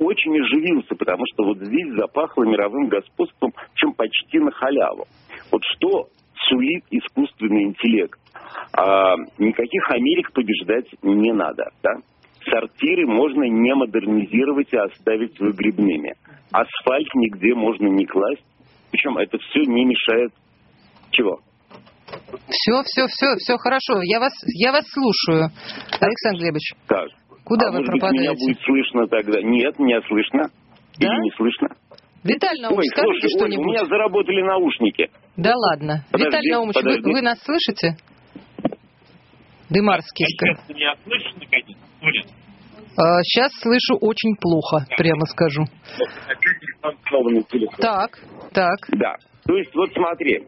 [0.07, 5.07] очень оживился, потому что вот здесь запахло мировым господством, чем почти на халяву.
[5.51, 6.07] Вот что
[6.49, 8.19] сулит искусственный интеллект?
[8.73, 11.91] А, никаких Америк побеждать не надо, да?
[12.49, 16.15] Сортиры можно не модернизировать и оставить выгребными.
[16.53, 18.45] Асфальт нигде можно не класть.
[18.93, 20.33] Причем это все не мешает
[21.11, 21.41] чего?
[22.49, 24.01] Все, все, все, все хорошо.
[24.03, 25.51] Я вас, я вас слушаю.
[26.01, 27.09] Александр Глебович, Как?
[27.47, 28.29] Куда а вы может быть, пропадаете?
[28.29, 29.41] меня будет слышно тогда?
[29.43, 30.43] Нет, меня слышно.
[30.99, 31.07] Да?
[31.07, 31.69] Или не слышно?
[32.25, 33.67] Виталий Наумович, Ой, скажите слушай, Оль, у что-нибудь.
[33.73, 35.11] меня заработали наушники.
[35.37, 36.05] Да ладно.
[36.11, 37.13] Подожди, Виталий Наумович, вы, подожди.
[37.13, 37.97] вы нас слышите?
[39.71, 40.27] Дымарский.
[40.27, 41.77] ска- Меня слышишь, наконец?
[42.99, 45.65] А, Сейчас слышу очень плохо, прямо скажу.
[47.79, 48.19] Так,
[48.53, 48.77] так.
[48.93, 49.15] Да.
[49.45, 50.43] То есть, вот смотри,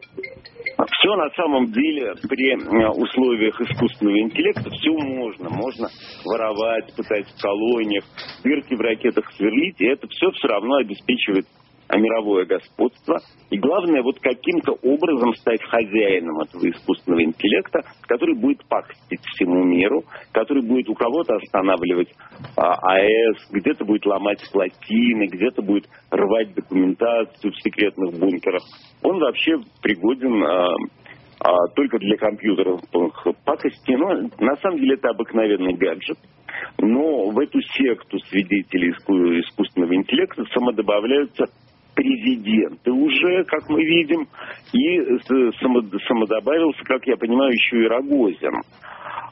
[0.85, 5.49] все на самом деле при э, условиях искусственного интеллекта все можно.
[5.49, 5.89] Можно
[6.25, 8.03] воровать, пытать в колониях,
[8.43, 11.45] дырки в ракетах сверлить, и это все все равно обеспечивает
[11.89, 13.17] а, мировое господство.
[13.49, 20.03] И главное, вот каким-то образом стать хозяином этого искусственного интеллекта, который будет пакостить всему миру,
[20.31, 22.09] который будет у кого-то останавливать
[22.55, 28.61] а, АЭС, где-то будет ломать плотины, где-то будет рвать документацию в секретных бункерах.
[29.01, 30.67] Он вообще пригоден а,
[31.41, 32.81] а, только для компьютеров
[33.45, 33.93] пакости.
[33.93, 36.17] Но на самом деле это обыкновенный гаджет.
[36.77, 41.45] Но в эту секту свидетелей иску- искусственного интеллекта самодобавляются
[41.99, 44.27] президенты уже, как мы видим,
[44.71, 45.19] и
[46.07, 48.61] самодобавился, как я понимаю, еще и Рогозин.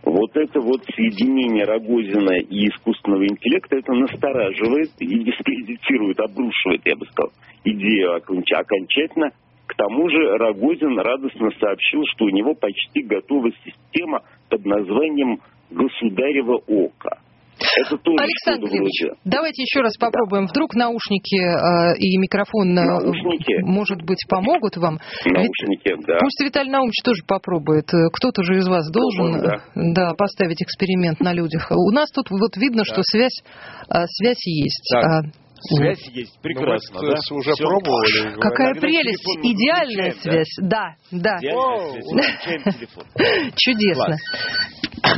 [0.03, 7.05] Вот это вот соединение Рогозина и искусственного интеллекта, это настораживает и дискредитирует, обрушивает, я бы
[7.07, 7.31] сказал,
[7.63, 9.31] идею оконч- окончательно.
[9.65, 15.39] К тому же Рогозин радостно сообщил, что у него почти готова система под названием
[15.71, 17.19] «Государево око».
[17.57, 20.47] Это тоже Александр вроде- давайте еще раз попробуем.
[20.47, 23.61] Вдруг наушники э, и микрофон, э, Наушники?
[23.63, 24.99] может быть, помогут вам?
[25.25, 26.17] Наушники, да.
[26.19, 27.91] Пусть Виталий Наумович тоже попробует.
[27.93, 31.71] Э, Кто-то же из вас должен Пробуем, э, да, поставить эксперимент на людях.
[31.71, 33.43] У нас тут вот видно, что связь,
[33.89, 34.89] связь есть.
[34.93, 35.25] Так.
[35.59, 37.35] Связь есть, прекрасно, Ну, мы да?
[37.35, 37.67] уже Всё.
[37.67, 38.39] пробовали.
[38.39, 40.55] Какая прелесть, идеальная связь.
[40.61, 41.37] Да, да.
[41.37, 43.53] Идеальная связь.
[43.55, 44.15] Чудесно.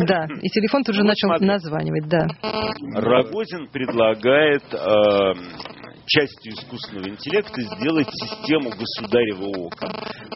[0.06, 2.28] Да, и телефон тут же Ну, начал названивать, да.
[3.00, 5.34] Рогозин предлагает э,
[6.06, 9.88] частью искусственного интеллекта сделать систему государева ока.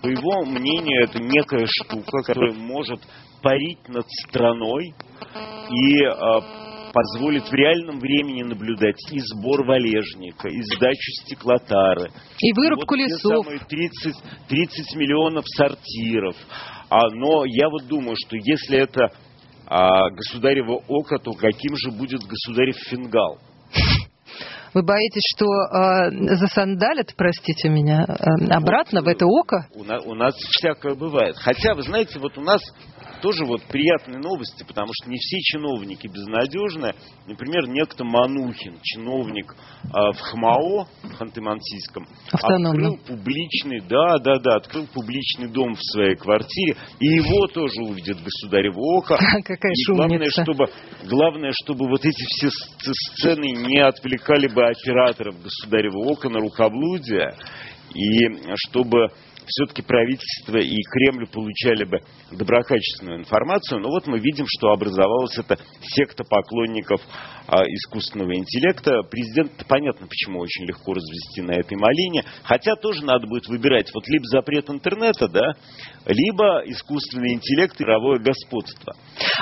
[0.02, 3.02] По его мнению, это некая штука, которая может
[3.42, 4.94] парить над страной
[5.70, 6.63] и э,
[6.94, 12.12] позволит в реальном времени наблюдать и сбор валежника, и сдачу стеклотары.
[12.40, 13.46] И вырубку вот лесов.
[13.46, 14.16] самые 30,
[14.48, 16.36] 30 миллионов сортиров.
[16.90, 19.10] А, но я вот думаю, что если это
[19.66, 23.40] а, государево око, то каким же будет государев фингал?
[24.74, 29.68] Вы боитесь, что э, засандалят, простите меня, э, обратно в это око?
[29.76, 31.36] У, на- у нас всякое бывает.
[31.38, 32.60] Хотя, вы знаете, вот у нас
[33.24, 36.94] тоже вот приятные новости, потому что не все чиновники безнадежны.
[37.26, 39.56] Например, некто Манухин, чиновник
[39.94, 46.16] а, в ХМАО, в Ханты-Мансийском, открыл публичный, да, да, да, открыл публичный дом в своей
[46.16, 49.18] квартире, и его тоже увидят государево око.
[49.46, 50.44] Какая И главное, шумница.
[50.44, 50.66] чтобы,
[51.10, 57.34] главное, чтобы вот эти все сц- сцены не отвлекали бы операторов государева ока на рукоблудие,
[57.96, 59.08] и чтобы
[59.48, 62.00] все-таки правительство и Кремль получали бы
[62.32, 63.80] доброкачественную информацию.
[63.80, 67.02] Но вот мы видим, что образовалась эта секта поклонников
[67.48, 69.04] а, искусственного интеллекта.
[69.10, 72.24] Президент, понятно, почему очень легко развести на этой малине.
[72.44, 75.54] Хотя тоже надо будет выбирать вот либо запрет интернета, да,
[76.06, 78.94] либо искусственный интеллект и мировое господство.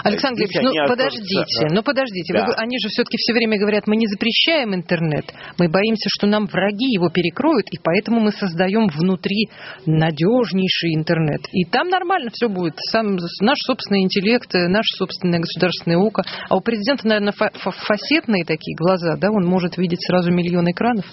[0.03, 2.33] Александр Здесь они ну окажутся- подождите, ну подождите.
[2.33, 2.45] Вы Да.
[2.45, 5.25] го- они же все-таки все время говорят, мы не запрещаем интернет,
[5.57, 9.47] мы боимся, что нам враги его перекроют, и поэтому мы создаем внутри
[9.85, 11.41] надежнейший интернет.
[11.51, 12.73] И там нормально все будет.
[12.91, 16.23] Сам наш собственный интеллект, наше собственное государственное око.
[16.49, 19.29] А у президента, наверное, фа- фасетные такие глаза, да?
[19.31, 21.05] Он может видеть сразу миллион экранов.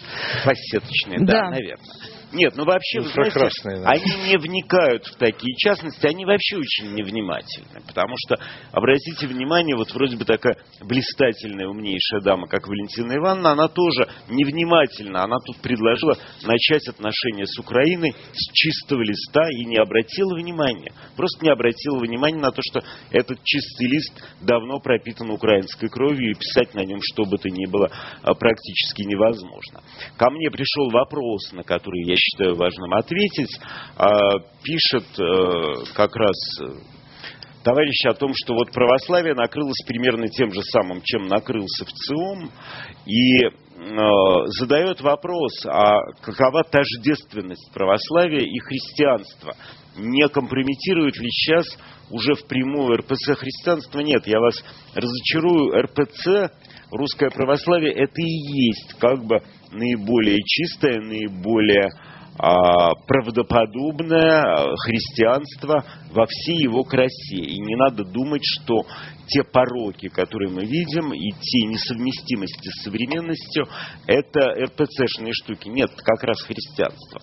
[0.44, 1.50] Фасеточные, да, Да.
[1.50, 1.84] наверное.
[2.32, 3.90] Нет, ну вообще, вы знаете, да.
[3.90, 7.80] они не вникают в такие частности, они вообще очень невнимательны.
[7.86, 8.38] Потому что,
[8.70, 15.24] обратите внимание, вот вроде бы такая блистательная, умнейшая дама, как Валентина Ивановна, она тоже невнимательна.
[15.24, 20.92] Она тут предложила начать отношения с Украиной с чистого листа и не обратила внимания.
[21.16, 24.12] Просто не обратила внимания на то, что этот чистый лист
[24.42, 27.90] давно пропитан украинской кровью, и писать на нем что бы то ни было
[28.22, 29.82] а, практически невозможно.
[30.18, 33.59] Ко мне пришел вопрос, на который я считаю важным ответить.
[33.96, 36.66] А, Пишет э, как раз э,
[37.62, 42.50] товарищ о том, что вот православие накрылось примерно тем же самым, чем накрылся в ЦИОМ,
[43.07, 43.50] и э,
[44.59, 49.54] задает вопрос, а какова тождественность православия и христианства?
[49.96, 51.66] Не компрометирует ли сейчас
[52.11, 54.00] уже впрямую РПЦ христианство?
[54.00, 54.62] Нет, я вас
[54.94, 56.52] разочарую, РПЦ,
[56.90, 61.88] русское православие, это и есть как бы наиболее чистое, наиболее
[62.40, 67.37] а, правдоподобное а, христианство во всей его красе.
[67.37, 68.87] И не надо думать, что
[69.27, 73.66] те пороки, которые мы видим, и те несовместимости с современностью,
[74.07, 75.68] это РПЦшные штуки.
[75.68, 77.20] Нет, как раз христианство.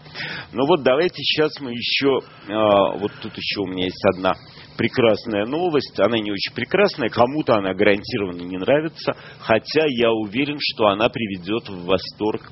[0.51, 4.33] Но вот давайте сейчас мы еще, а, вот тут еще у меня есть одна
[4.77, 5.99] прекрасная новость.
[5.99, 11.69] Она не очень прекрасная, кому-то она гарантированно не нравится, хотя я уверен, что она приведет
[11.69, 12.51] в восторг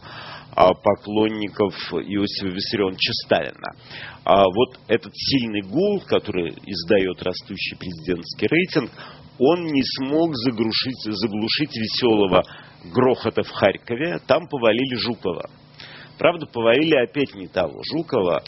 [0.56, 3.76] а, поклонников Иосифа Виссарионовича Сталина.
[4.24, 8.92] А вот этот сильный гул, который издает растущий президентский рейтинг,
[9.40, 12.44] он не смог заглушить, заглушить веселого
[12.86, 14.20] грохота в Харькове.
[14.28, 15.50] Там повалили Жукова.
[16.18, 18.44] Правда, повалили опять не того Жукова.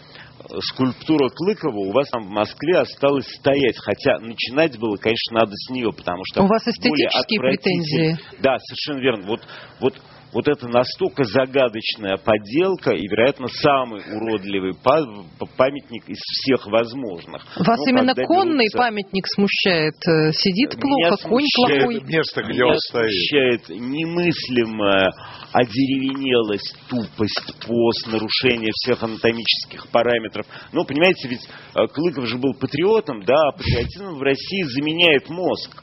[0.61, 3.77] Скульптура Клыкова у вас там в Москве осталась стоять.
[3.77, 6.43] Хотя начинать было, конечно, надо с нее, потому что...
[6.43, 8.17] У вас эстетические претензии?
[8.41, 9.27] Да, совершенно верно.
[9.27, 9.41] Вот,
[9.79, 10.01] вот,
[10.35, 15.23] вот это настолько загадочная подделка и, вероятно, самый уродливый па-
[15.57, 17.41] памятник из всех возможных.
[17.57, 19.93] Вас Но именно когда конный берутся- памятник смущает?
[20.05, 22.01] Э, Сидит Меня плохо, конь смущает плохой?
[22.03, 23.11] Место, где Меня он стоит.
[23.11, 25.11] смущает немыслимая
[25.53, 30.45] одеревенелость, тупость, пост, нарушение всех анатомических параметров.
[30.73, 35.81] Ну, понимаете, ведь э, Клыков же был патриотом, да, а патриотизм в России заменяет мозг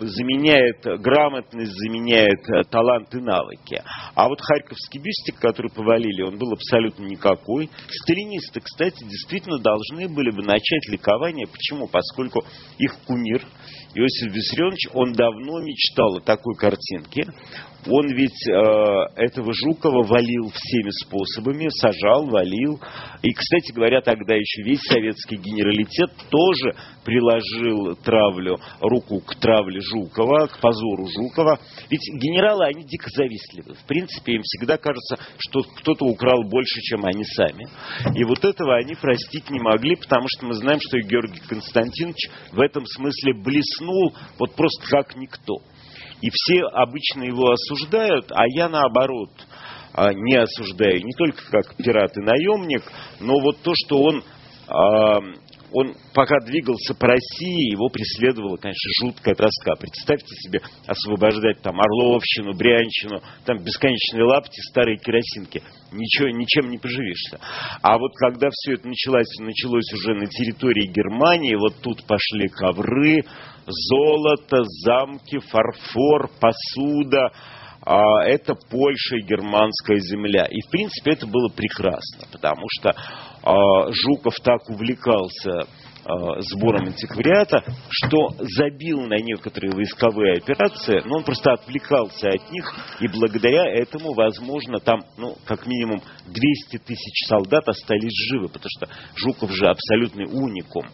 [0.00, 3.82] заменяет грамотность, заменяет э, талант и навыки.
[4.14, 7.68] А вот харьковский бюстик, который повалили, он был абсолютно никакой.
[7.88, 11.46] Сталинисты, кстати, действительно должны были бы начать ликование.
[11.46, 11.86] Почему?
[11.86, 12.44] Поскольку
[12.78, 13.42] их кумир
[13.94, 17.24] Иосиф Виссарионович, он давно мечтал о такой картинке.
[17.86, 18.52] Он ведь э,
[19.16, 22.80] этого Жукова валил всеми способами, сажал, валил.
[23.22, 26.74] И, кстати говоря, тогда еще весь советский генералитет тоже
[27.04, 31.60] приложил травлю, руку к травле Жукова, к позору Жукова.
[31.88, 33.74] Ведь генералы, они дико завистливы.
[33.74, 37.68] В принципе, им всегда кажется, что кто-то украл больше, чем они сами.
[38.16, 42.28] И вот этого они простить не могли, потому что мы знаем, что и Георгий Константинович
[42.52, 45.54] в этом смысле блеснул вот просто как никто.
[46.20, 49.30] И все обычно его осуждают, а я наоборот
[49.92, 51.04] а, не осуждаю.
[51.04, 52.82] Не только как пират и наемник,
[53.20, 54.24] но вот то, что он,
[54.66, 55.20] а,
[55.72, 59.74] он пока двигался по России, его преследовала, конечно, жуткая тоска.
[59.78, 65.62] Представьте себе освобождать там Орловщину, Брянщину, там бесконечные лапти, старые керосинки.
[65.92, 67.38] Ничего, ничем не поживишься.
[67.82, 73.22] А вот когда все это началось, началось уже на территории Германии, вот тут пошли ковры,
[73.66, 77.30] золото, замки, фарфор, посуда,
[77.84, 80.46] это Польша и германская земля.
[80.46, 82.94] И, в принципе, это было прекрасно, потому что
[83.42, 85.66] а, Жуков так увлекался а,
[86.40, 93.08] сбором антиквариата, что забил на некоторые войсковые операции, но он просто отвлекался от них, и
[93.08, 99.50] благодаря этому, возможно, там, ну, как минимум 200 тысяч солдат остались живы, потому что Жуков
[99.52, 100.86] же абсолютный уникум.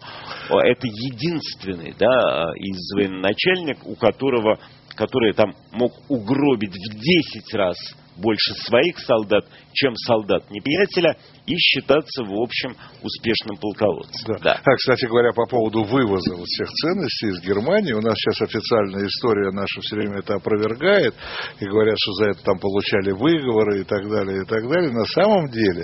[0.49, 4.59] Это единственный, да, из военачальник, у которого
[4.95, 7.77] который там мог угробить в 10 раз
[8.15, 14.35] больше своих солдат, чем солдат неприятеля, и считаться, в общем, успешным полководцем.
[14.35, 14.39] Да.
[14.41, 14.61] Да.
[14.63, 19.05] А, кстати говоря, по поводу вывоза вот всех ценностей из Германии, у нас сейчас официальная
[19.05, 21.13] история наша все время это опровергает,
[21.59, 24.91] и говорят, что за это там получали выговоры и так далее, и так далее.
[24.91, 25.83] На самом деле,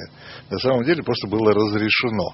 [0.49, 2.33] на самом деле просто было разрешено.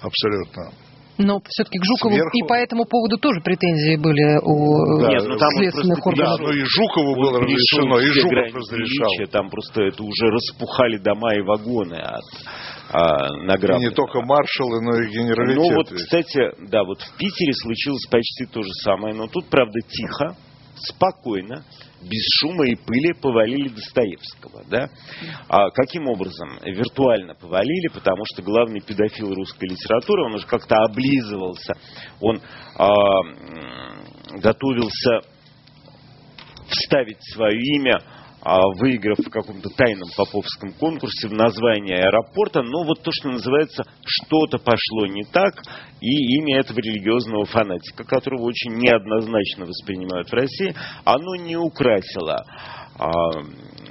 [0.00, 0.72] Абсолютно
[1.18, 2.36] но все-таки к Жукову Сверху...
[2.36, 6.38] и по этому поводу тоже претензии были у да, Нет, ну, там следственных органов.
[6.38, 9.10] Да, ну и Жукову было разрешено, и Жуков разрешал.
[9.30, 12.24] Там просто это уже распухали дома и вагоны от
[12.92, 13.90] а, награбленного.
[13.90, 15.56] Не только маршалы, но и генералитет.
[15.56, 16.40] Ну вот, кстати,
[16.70, 20.36] да, вот в Питере случилось почти то же самое, но тут, правда, тихо,
[20.76, 21.64] спокойно,
[22.02, 24.64] без шума и пыли повалили Достоевского.
[24.68, 24.88] Да?
[25.48, 26.58] А каким образом?
[26.64, 31.74] Виртуально повалили, потому что главный педофил русской литературы, он уже как-то облизывался,
[32.20, 32.40] он
[32.76, 32.88] а,
[34.38, 35.20] готовился
[36.68, 38.00] вставить свое имя
[38.44, 44.58] выиграв в каком-то тайном поповском конкурсе в названии аэропорта, но вот то, что называется, что-то
[44.58, 45.62] пошло не так,
[46.00, 50.74] и имя этого религиозного фанатика, которого очень неоднозначно воспринимают в России,
[51.04, 52.44] оно не украсило
[52.98, 53.10] а,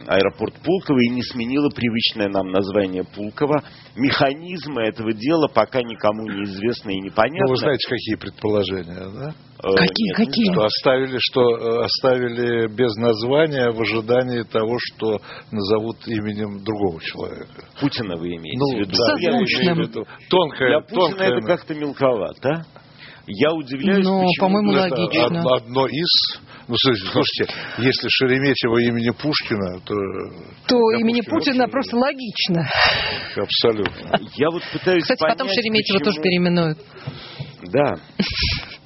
[0.08, 3.64] аэропорт Пулково и не сменило привычное нам название Пулково.
[3.96, 7.46] Механизмы этого дела пока никому не известны и непонятны.
[7.46, 9.34] Ну, вы знаете, какие предположения, да?
[9.64, 10.52] Э, какие, Нет, какие?
[10.54, 15.20] Что оставили, что э, оставили без названия в ожидании того, что
[15.52, 17.66] назовут именем другого человека.
[17.80, 18.98] Путина вы имеете ну, в виду?
[18.98, 20.06] Да, я имею в виду.
[20.30, 21.38] Тонкая, Для Путина тонкая...
[21.38, 22.82] это как-то мелковато, а?
[23.28, 24.48] Я удивляюсь, Но, почему...
[24.48, 25.26] по-моему, логично.
[25.26, 26.42] Одно, одно из...
[26.68, 29.94] Ну, слушайте, если Шереметьево имени Пушкина, то...
[30.68, 31.72] То имени Путина вообще...
[31.72, 32.68] просто логично.
[33.36, 34.20] Абсолютно.
[34.38, 36.12] Я вот пытаюсь Кстати, понять, потом Шереметьево почему...
[36.12, 36.80] тоже переименуют.
[37.72, 37.96] Да.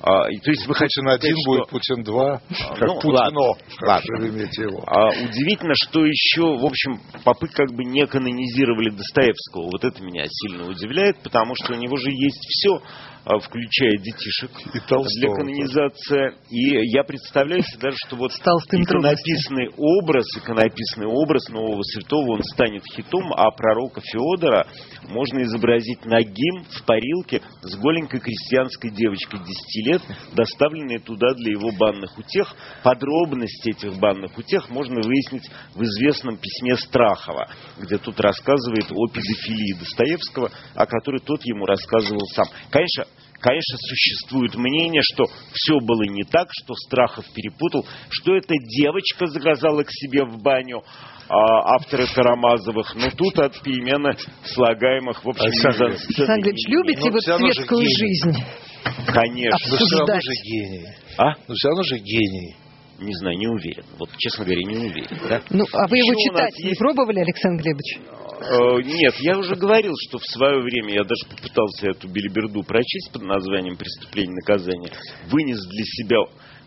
[0.01, 1.71] А, и, то есть вы Путин один сказать, будет, что...
[1.71, 2.41] Путин два,
[2.77, 3.41] как ну, Путино, ладно,
[3.77, 4.17] как ладно.
[4.17, 4.83] Шереметьево.
[4.85, 9.69] А, удивительно, что еще, в общем, попы как бы не канонизировали Достоевского.
[9.71, 12.81] Вот это меня сильно удивляет, потому что у него же есть все, а,
[13.25, 16.33] включая детишек, и Толстого, для канонизации.
[16.49, 22.43] И я представляю себе даже, что вот Толстым иконописный образ, иконописный образ нового святого, он
[22.43, 24.67] станет хитом, а пророка Феодора
[25.09, 30.01] можно изобразить нагим в парилке с голенькой крестьянской девочкой 10 лет,
[30.33, 32.55] доставленной туда для его банных утех.
[32.83, 39.79] Подробности этих банных утех можно выяснить в известном письме Страхова, где тут рассказывает о педофилии
[39.79, 42.45] Достоевского, о которой тот ему рассказывал сам.
[42.69, 43.05] Конечно,
[43.39, 49.83] Конечно, существует мнение, что все было не так, что Страхов перепутал, что эта девочка заказала
[49.83, 50.83] к себе в баню
[51.27, 57.21] а, авторы Карамазовых, но тут от перемены слагаемых, в общем, Александр Александрович, любите Но вот
[57.21, 58.43] светскую жизнь?
[59.07, 59.57] Конечно.
[59.69, 60.87] Но все равно же гений.
[61.17, 61.33] А?
[61.47, 62.55] Но все равно же гений.
[62.99, 63.83] Не знаю, не уверен.
[63.99, 65.17] Вот, честно говоря, не уверен.
[65.27, 65.41] Да?
[65.49, 67.99] Ну, а вы его Еще нас читать не есть- пробовали, Александр Глебович?
[68.39, 73.11] Э, Нет, я уже говорил, что в свое время я даже попытался эту билиберду прочесть
[73.11, 74.91] под названием «Преступление и наказание».
[75.29, 76.17] Вынес для себя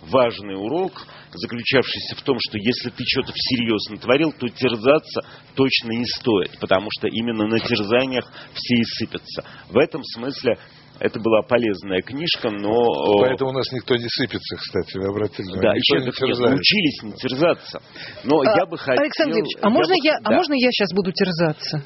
[0.02, 5.20] важный урок, заключавшийся в том, что если ты что-то всерьез натворил, то терзаться
[5.54, 8.24] точно не стоит, потому что именно на терзаниях
[8.54, 9.44] все и сыпятся.
[9.68, 10.58] В этом смысле
[11.00, 12.72] это была полезная книжка, но...
[12.72, 15.70] э, Поэтому у нас никто не сыпется, кстати, вы обратили внимание.
[15.70, 16.42] Да, еще не терзается.
[16.50, 17.82] научились не терзаться.
[18.24, 19.02] Но А, я бы хотел...
[19.02, 20.36] Александр Глебович, а можно бы- я, а да.
[20.36, 21.82] можно я сейчас буду терзаться?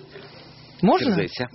[0.83, 1.07] Можно?
[1.11, 1.47] Дерзайте.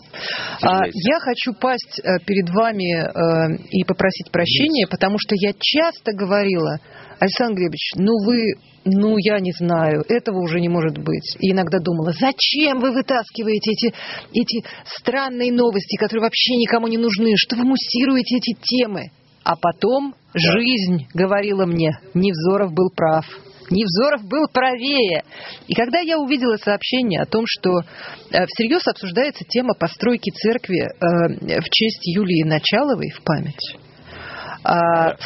[0.61, 0.99] А, Дерзайте.
[1.09, 6.79] я хочу пасть э, перед вами э, и попросить прощения, потому что я часто говорила,
[7.19, 8.53] Александр Глебович, ну вы,
[8.85, 11.35] ну я не знаю, этого уже не может быть.
[11.39, 13.93] И иногда думала, зачем вы вытаскиваете эти,
[14.33, 19.11] эти странные новости, которые вообще никому не нужны, что вы муссируете эти темы?
[19.43, 23.25] А потом жизнь говорила мне, Невзоров был прав.
[23.69, 25.23] Невзоров был правее.
[25.67, 31.61] И когда я увидела сообщение о том, что э, всерьез обсуждается тема постройки церкви э,
[31.61, 33.77] в честь Юлии Началовой в память,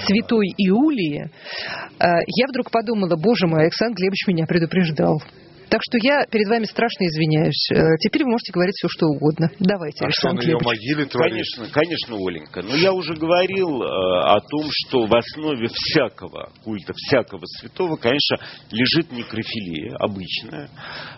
[0.06, 5.22] святой Иулии, э, я вдруг подумала, боже мой, Александр Глебович меня предупреждал.
[5.70, 7.70] Так что я перед вами страшно извиняюсь.
[7.72, 9.50] Э, Теперь вы можете говорить все, что угодно.
[9.58, 11.06] Давайте, А что Александр на ее могиле?
[11.06, 12.62] Конечно, конечно, Оленька.
[12.62, 18.38] Но я уже говорил э, о том, что в основе всякого культа, всякого святого, конечно,
[18.70, 20.70] лежит некрофилия обычная,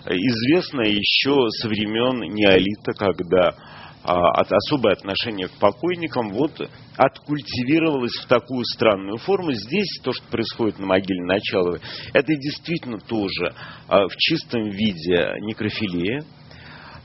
[0.06, 3.56] известная еще со времен неолита, когда
[4.04, 6.52] а, от, особое отношение к покойникам вот
[6.96, 9.52] откультивировалось в такую странную форму.
[9.54, 11.80] Здесь то, что происходит на могиле Началовой,
[12.14, 13.54] это действительно тоже
[13.88, 16.24] а, в чистом виде некрофилия.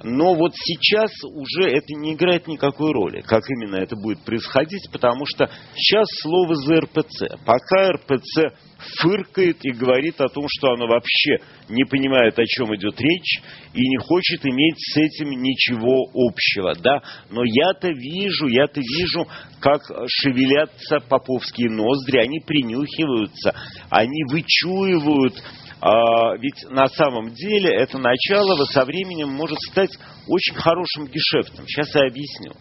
[0.02, 5.26] Но вот сейчас уже это не играет никакой роли, как именно это будет происходить, потому
[5.26, 7.44] что сейчас слово за РПЦ.
[7.44, 8.54] Пока РПЦ
[9.00, 11.38] фыркает и говорит о том, что оно вообще
[11.68, 13.40] не понимает, о чем идет речь,
[13.74, 16.74] и не хочет иметь с этим ничего общего.
[16.76, 17.02] Да?
[17.30, 19.26] Но я-то вижу, я-то вижу,
[19.58, 23.54] как шевелятся поповские ноздри, они принюхиваются,
[23.90, 25.42] они вычуивают
[25.80, 29.90] ведь на самом деле это начало со временем может стать
[30.26, 31.66] очень хорошим гешефтом.
[31.66, 32.52] Сейчас я объясню.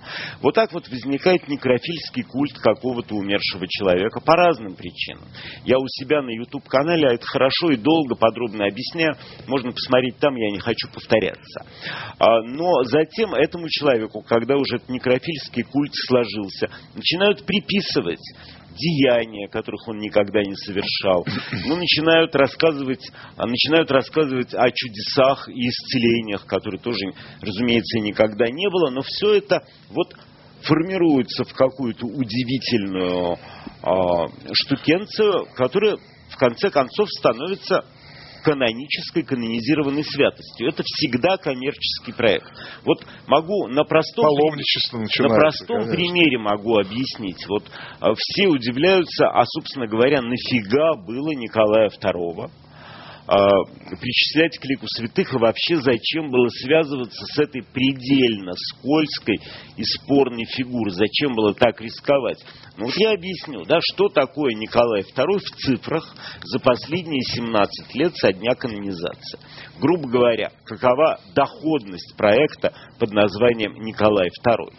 [0.41, 5.25] Вот так вот возникает некрофильский культ какого-то умершего человека по разным причинам.
[5.65, 9.15] Я у себя на YouTube-канале это хорошо и долго подробно объясняю.
[9.47, 11.65] Можно посмотреть там, я не хочу повторяться.
[12.19, 18.21] А, Но затем этому человеку, когда уже этот некрофильский культ сложился, начинают приписывать
[18.77, 21.25] деяния, которых он никогда не совершал.
[21.65, 27.11] Ну, начинают рассказывать, а, начинают рассказывать о чудесах и исцелениях, которые тоже,
[27.41, 30.13] разумеется, никогда не было, но все это вот
[30.61, 33.37] формируется в какую-то удивительную
[33.83, 35.97] а, штукенцию, которая
[36.29, 37.85] в конце концов становится
[38.47, 40.69] канонической, канонизированной святостью.
[40.69, 42.47] Это всегда коммерческий проект.
[42.85, 44.25] Вот могу на простом,
[45.19, 45.95] на простом конечно.
[45.95, 47.45] примере могу объяснить.
[47.49, 47.65] Вот
[47.99, 52.49] а, все удивляются, а, собственно говоря, нафига было Николая II
[53.27, 59.39] причислять к лику святых и вообще зачем было связываться с этой предельно скользкой
[59.75, 62.39] и спорной фигурой, зачем было так рисковать.
[62.77, 68.15] Ну вот я объясню, да, что такое Николай II в цифрах за последние 17 лет
[68.15, 69.39] со дня канонизации.
[69.79, 74.73] Грубо говоря, какова доходность проекта под названием Николай II.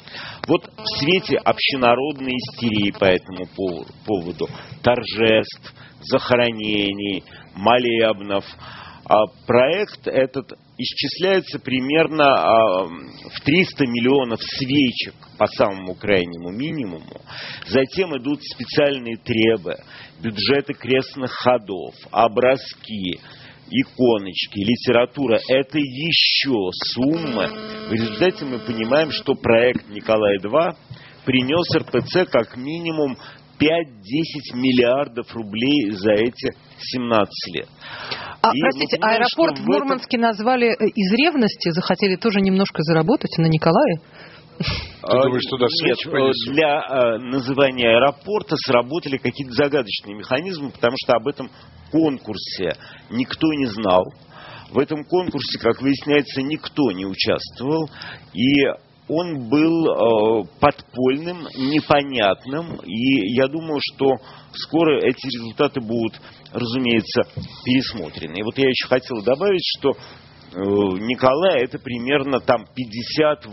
[0.46, 3.46] Вот в свете общенародной истерии по этому
[4.06, 4.48] поводу
[4.82, 7.24] торжеств, захоронений,
[7.58, 8.44] молебнов,
[9.04, 17.20] а проект этот исчисляется примерно а, в 300 миллионов свечек по самому крайнему минимуму.
[17.66, 19.76] Затем идут специальные требы,
[20.20, 23.18] бюджеты крестных ходов, образки,
[23.70, 25.40] иконочки, литература.
[25.48, 27.48] Это еще суммы.
[27.88, 30.76] В результате мы понимаем, что проект Николая II
[31.24, 33.16] принес РПЦ как минимум
[33.58, 37.68] 5-10 миллиардов рублей за эти 17 лет.
[38.40, 42.40] А, И простите, понимаем, аэропорт в в этом- Мурманске назвали э, из ревности, захотели тоже
[42.40, 43.96] немножко заработать на Николае?
[44.58, 51.14] Ты думаешь, туда Нет, э, для э, называния аэропорта сработали какие-то загадочные механизмы, потому что
[51.14, 51.50] об этом
[51.92, 52.76] конкурсе
[53.10, 54.04] никто не знал.
[54.70, 57.88] В этом конкурсе, как выясняется, никто не участвовал.
[58.34, 58.64] И
[59.08, 62.76] он был э, подпольным, непонятным.
[62.84, 64.16] И я думаю, что
[64.52, 66.20] скоро эти результаты будут,
[66.52, 67.22] разумеется,
[67.64, 68.38] пересмотрены.
[68.38, 69.94] И вот я еще хотел добавить, что э,
[70.54, 73.46] Николай это примерно там 50-80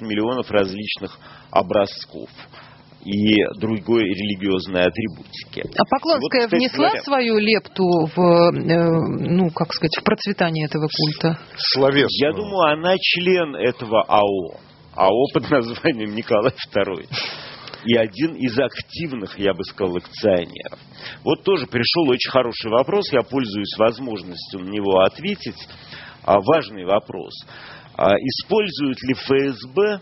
[0.00, 1.18] миллионов различных
[1.50, 2.30] образцов
[3.04, 5.62] и другой религиозной атрибутики.
[5.78, 10.66] А Поклонская Вот, кстати внесла говоря, свою лепту в, э, ну, как сказать, в процветание
[10.66, 11.38] этого культа?
[11.56, 12.08] Словесную.
[12.10, 14.60] Я думаю, она член этого АО.
[14.96, 17.06] АО под названием Николай II.
[17.84, 20.78] И один из активных, я бы сказал, акционеров.
[21.22, 25.68] Вот тоже пришел очень хороший вопрос, я пользуюсь возможностью на него ответить.
[26.24, 27.32] А, важный вопрос.
[27.94, 30.00] А, использует ли ФСБ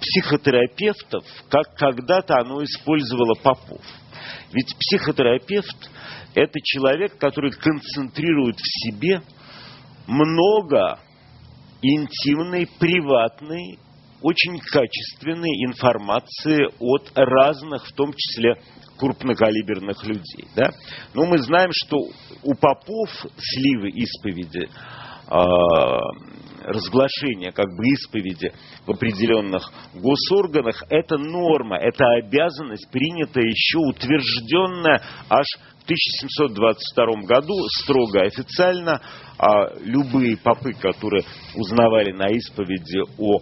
[0.00, 3.82] психотерапевтов, как когда-то оно использовало Попов?
[4.52, 5.90] Ведь психотерапевт–
[6.34, 9.22] это человек, который концентрирует в себе
[10.06, 11.00] много
[11.82, 13.78] интимной, приватной,
[14.22, 18.56] очень качественной информации от разных, в том числе
[18.98, 20.46] крупнокалиберных людей.
[20.54, 20.70] Да?
[21.14, 21.96] Но мы знаем, что
[22.42, 24.68] у попов сливы исповеди
[25.26, 25.98] а,
[26.64, 28.52] разглашение как бы исповеди
[28.86, 35.46] в определенных госорганах, это норма, это обязанность, принятая еще, утвержденная аж
[35.80, 39.00] в 1722 году, строго официально,
[39.38, 41.24] а любые попы, которые
[41.56, 43.40] узнавали на исповеди о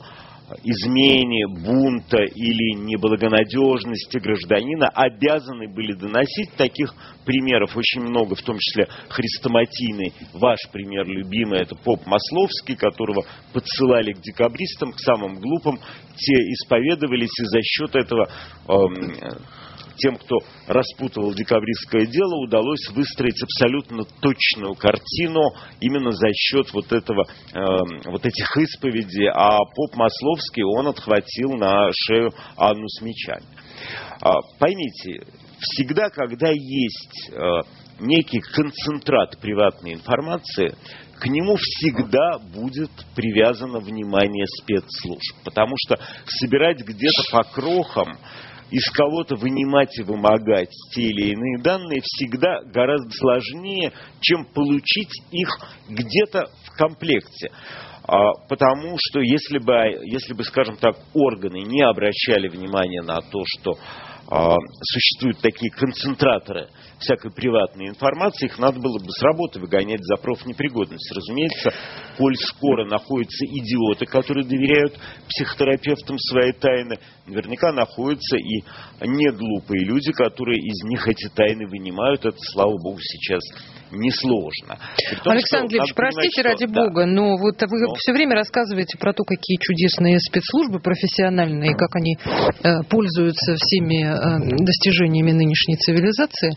[0.62, 6.52] измене, бунта или неблагонадежности гражданина обязаны были доносить.
[6.56, 6.94] Таких
[7.24, 10.12] примеров очень много, в том числе хрестоматийный.
[10.34, 15.78] Ваш пример любимый, это поп Масловский, которого подсылали к декабристам, к самым глупым.
[16.16, 18.28] Те исповедовались и за счет этого
[18.68, 19.12] эм,
[20.00, 25.42] тем, кто распутывал декабристское дело, удалось выстроить абсолютно точную картину
[25.80, 27.60] именно за счет вот этого, э,
[28.06, 29.28] вот этих исповедей.
[29.28, 33.44] А поп Масловский, он отхватил на шею Анну с мечами.
[34.20, 35.24] А, поймите,
[35.58, 37.62] всегда, когда есть э,
[38.00, 40.74] некий концентрат приватной информации,
[41.18, 45.36] к нему всегда будет привязано внимание спецслужб.
[45.44, 48.16] Потому что собирать где-то по крохам
[48.70, 55.48] из кого-то вынимать и вымогать те или иные данные всегда гораздо сложнее, чем получить их
[55.88, 57.50] где-то в комплекте.
[58.04, 59.72] А, потому что если бы,
[60.04, 63.78] если бы, скажем так, органы не обращали внимания на то, что
[64.28, 66.68] а, существуют такие концентраторы
[67.00, 71.10] всякой приватной информации, их надо было бы с работы выгонять за профнепригодность.
[71.14, 71.70] Разумеется,
[72.16, 74.98] коль скоро находятся идиоты, которые доверяют
[75.28, 78.62] психотерапевтам свои тайны, наверняка находятся и
[79.06, 82.24] неглупые люди, которые из них эти тайны вынимают.
[82.24, 83.42] Это, слава богу, сейчас
[83.92, 84.78] несложно.
[85.24, 86.80] Том, Александр Глебович, простите понимать, ради что...
[86.80, 87.06] бога, да.
[87.06, 87.94] но вот вы но...
[87.94, 94.64] все время рассказываете про то, какие чудесные спецслужбы профессиональные, как они э, пользуются всеми э,
[94.64, 96.52] достижениями нынешней цивилизации.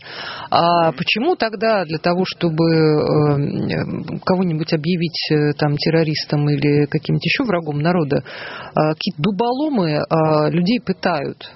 [0.50, 7.44] А почему тогда для того, чтобы э, кого-нибудь объявить э, там террористом или каким-то еще
[7.44, 11.50] врагом народа, э, какие-то дуболомы э, людей пытают?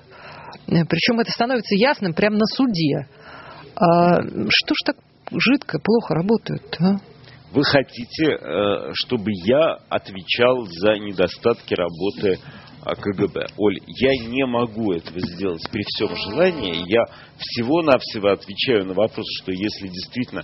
[0.66, 3.08] Причем это становится ясным прямо на суде.
[3.76, 4.20] А
[4.50, 4.96] что ж так
[5.32, 6.96] жидко, плохо работают, а?
[7.52, 13.46] Вы хотите, э, чтобы я отвечал за недостатки работы а, КГБ.
[13.56, 16.84] Оль, я не могу этого сделать при всем желании.
[16.86, 17.04] Я
[17.36, 20.42] всего-навсего отвечаю на вопрос, что если действительно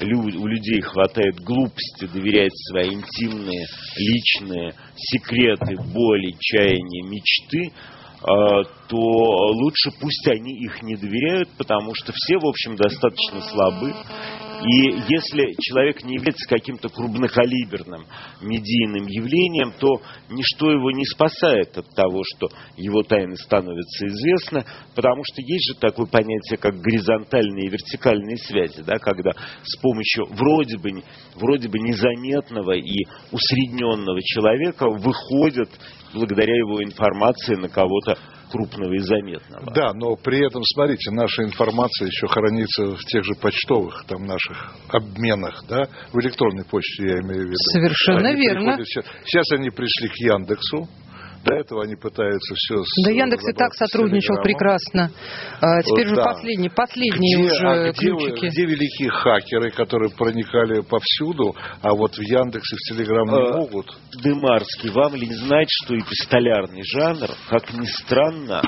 [0.00, 3.66] у людей хватает глупости доверять свои интимные,
[3.96, 7.72] личные секреты, боли, чаяния, мечты,
[8.26, 13.94] а, то лучше пусть они их не доверяют, потому что все, в общем, достаточно слабы.
[14.64, 18.06] И если человек не является каким-то крупнокалиберным
[18.40, 20.00] медийным явлением, то
[20.30, 25.78] ничто его не спасает от того, что его тайны становятся известны, потому что есть же
[25.78, 31.02] такое понятие, как горизонтальные и вертикальные связи, да, когда с помощью вроде бы,
[31.34, 35.68] вроде бы незаметного и усредненного человека выходят
[36.14, 38.16] благодаря его информации на кого-то
[38.54, 39.72] крупного и заметного.
[39.74, 44.74] Да, но при этом, смотрите, наша информация еще хранится в тех же почтовых там наших
[44.88, 45.82] обменах, да,
[46.12, 47.56] в электронной почте я имею в виду.
[47.72, 48.76] Совершенно они верно.
[48.76, 50.88] Приходят, сейчас они пришли к Яндексу,
[51.44, 52.82] до этого они пытаются все...
[53.04, 55.10] Да Яндекс и так сотрудничал прекрасно.
[55.60, 56.24] А, теперь вот, же да.
[56.24, 58.46] последние, последние где, уже а где, ключики.
[58.46, 63.56] Где великие хакеры, которые проникали повсюду, а вот в Яндекс и в Телеграм не а,
[63.58, 63.86] могут?
[64.22, 68.62] Дымарский, вам ли не знать, что эпистолярный жанр, как ни странно,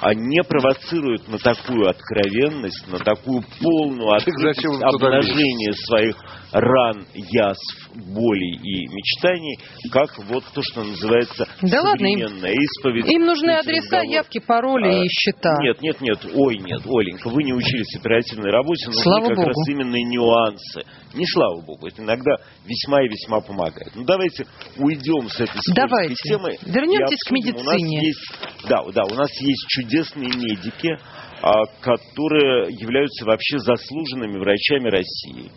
[0.00, 6.16] а не провоцирует на такую откровенность, на такую полную открытость, обнажение своих
[6.52, 9.58] ран, язв, болей и мечтаний,
[9.90, 13.06] как вот то, что называется да современная им, исповедь.
[13.06, 14.06] Им нужны адреса, разговор.
[14.06, 15.56] явки, пароли а, и счета.
[15.62, 19.48] Нет, нет, нет, ой, нет, Оленька, вы не учились оперативной работе, нужны слава как Богу.
[19.48, 20.82] раз именно нюансы.
[21.14, 23.90] Не слава Богу, это иногда весьма и весьма помогает.
[23.94, 24.46] Ну давайте
[24.76, 26.14] уйдем с этой давайте.
[26.24, 26.56] темы.
[26.64, 27.62] Вернемтесь к медицине.
[27.62, 28.32] У нас есть,
[28.68, 30.98] да, да, у нас есть чудесные медики,
[31.42, 35.50] а, которые являются вообще заслуженными врачами России.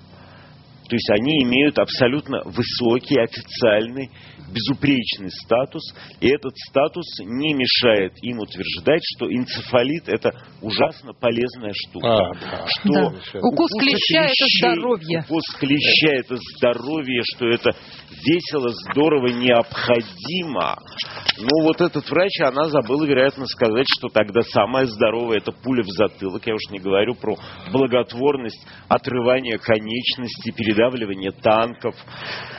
[0.87, 4.09] То есть они имеют абсолютно высокий, официальный,
[4.53, 5.81] безупречный статус,
[6.19, 10.31] и этот статус не мешает им утверждать, что энцефалит это
[10.61, 12.07] ужасно полезная штука.
[12.07, 12.67] А, да.
[12.67, 13.05] Что да.
[13.07, 15.25] укус, укус клеща это здоровье.
[15.27, 17.71] Укус клеща это здоровье, что это
[18.25, 20.77] весело, здорово, необходимо.
[21.37, 25.89] Но вот этот врач, она забыла, вероятно, сказать, что тогда самое здоровое это пуля в
[25.89, 26.45] затылок.
[26.45, 27.35] Я уж не говорю про
[27.71, 31.95] благотворность отрывания конечности перед передавливания танков.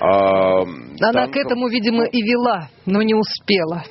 [0.00, 3.82] а, Она к танков- этому, видимо, и вела, но не успела.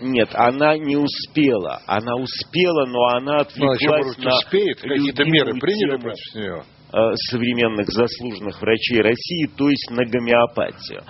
[0.00, 1.80] Нет, она не успела.
[1.86, 4.80] Она успела, но она Ну, а отвлеклась может быть, на успеет?
[4.80, 6.62] Какие-то меры приняли против нее?
[6.92, 6.98] э,
[7.30, 11.02] современных заслуженных врачей России, то есть на гомеопатию.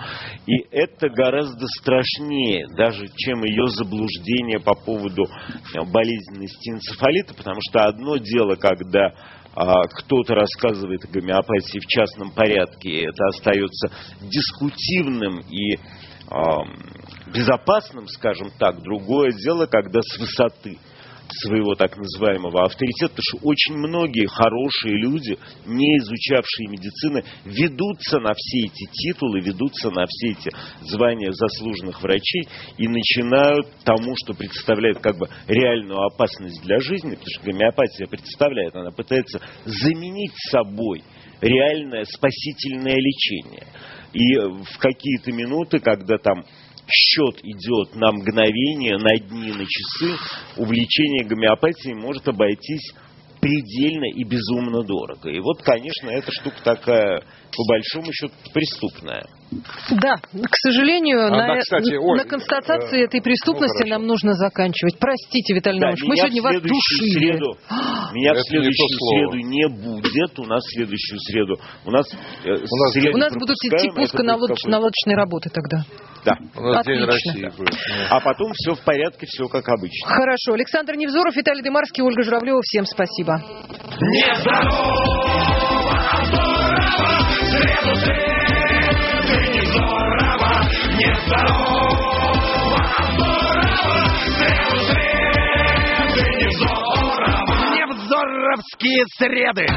[0.47, 7.81] И это гораздо страшнее, даже чем ее заблуждение по поводу э, болезненности энцефалита, потому что
[7.81, 13.89] одно дело, когда а, кто-то рассказывает о гомеопатии в частном порядке, и это остается
[14.21, 15.79] дискутивным и
[17.31, 18.81] безопасным, скажем так.
[18.81, 20.77] Другое дело, когда с высоты
[21.31, 28.33] своего так называемого авторитета, потому что очень многие хорошие люди, не изучавшие медицины, ведутся на
[28.35, 30.51] все эти титулы, ведутся на все эти
[30.81, 32.47] звания заслуженных врачей
[32.77, 38.75] и начинают тому, что представляет как бы реальную опасность для жизни, потому что гомеопатия представляет,
[38.75, 41.03] она пытается заменить собой
[41.41, 43.67] реальное спасительное лечение.
[44.13, 46.43] И в какие-то минуты, когда там
[46.89, 50.17] счет идет на мгновение, на дни, на часы,
[50.55, 52.93] увлечение гомеопатией может обойтись
[53.39, 55.29] предельно и безумно дорого.
[55.29, 59.25] И вот, конечно, эта штука такая, по большому счету, преступная.
[60.01, 63.99] Да, к сожалению, Она, на, кстати, на Оль, констатации э, этой преступности ну, хорошо.
[63.99, 64.99] нам нужно заканчивать.
[64.99, 67.31] Простите, Виталий Да, Наумович, мы сегодня вас душили.
[67.31, 67.57] Среду,
[68.13, 69.31] меня Это в не следующую слово.
[69.31, 70.39] среду не будет.
[70.39, 71.53] У нас в следующую среду.
[71.85, 72.05] У нас,
[72.43, 75.77] э, У нас среду У нас будут идти пусконаладочные какой-то- наладочные работы тогда.
[76.25, 76.33] Да.
[76.59, 77.31] У нас День Отлично.
[77.33, 77.73] России будет.
[78.09, 80.07] А потом все в порядке, все как обычно.
[80.09, 80.53] Хорошо.
[80.53, 82.59] Александр Невзоров, Виталий Демарский, Ольга Журавлева.
[82.63, 83.41] Всем спасибо.
[97.75, 99.67] Невзоровские среды.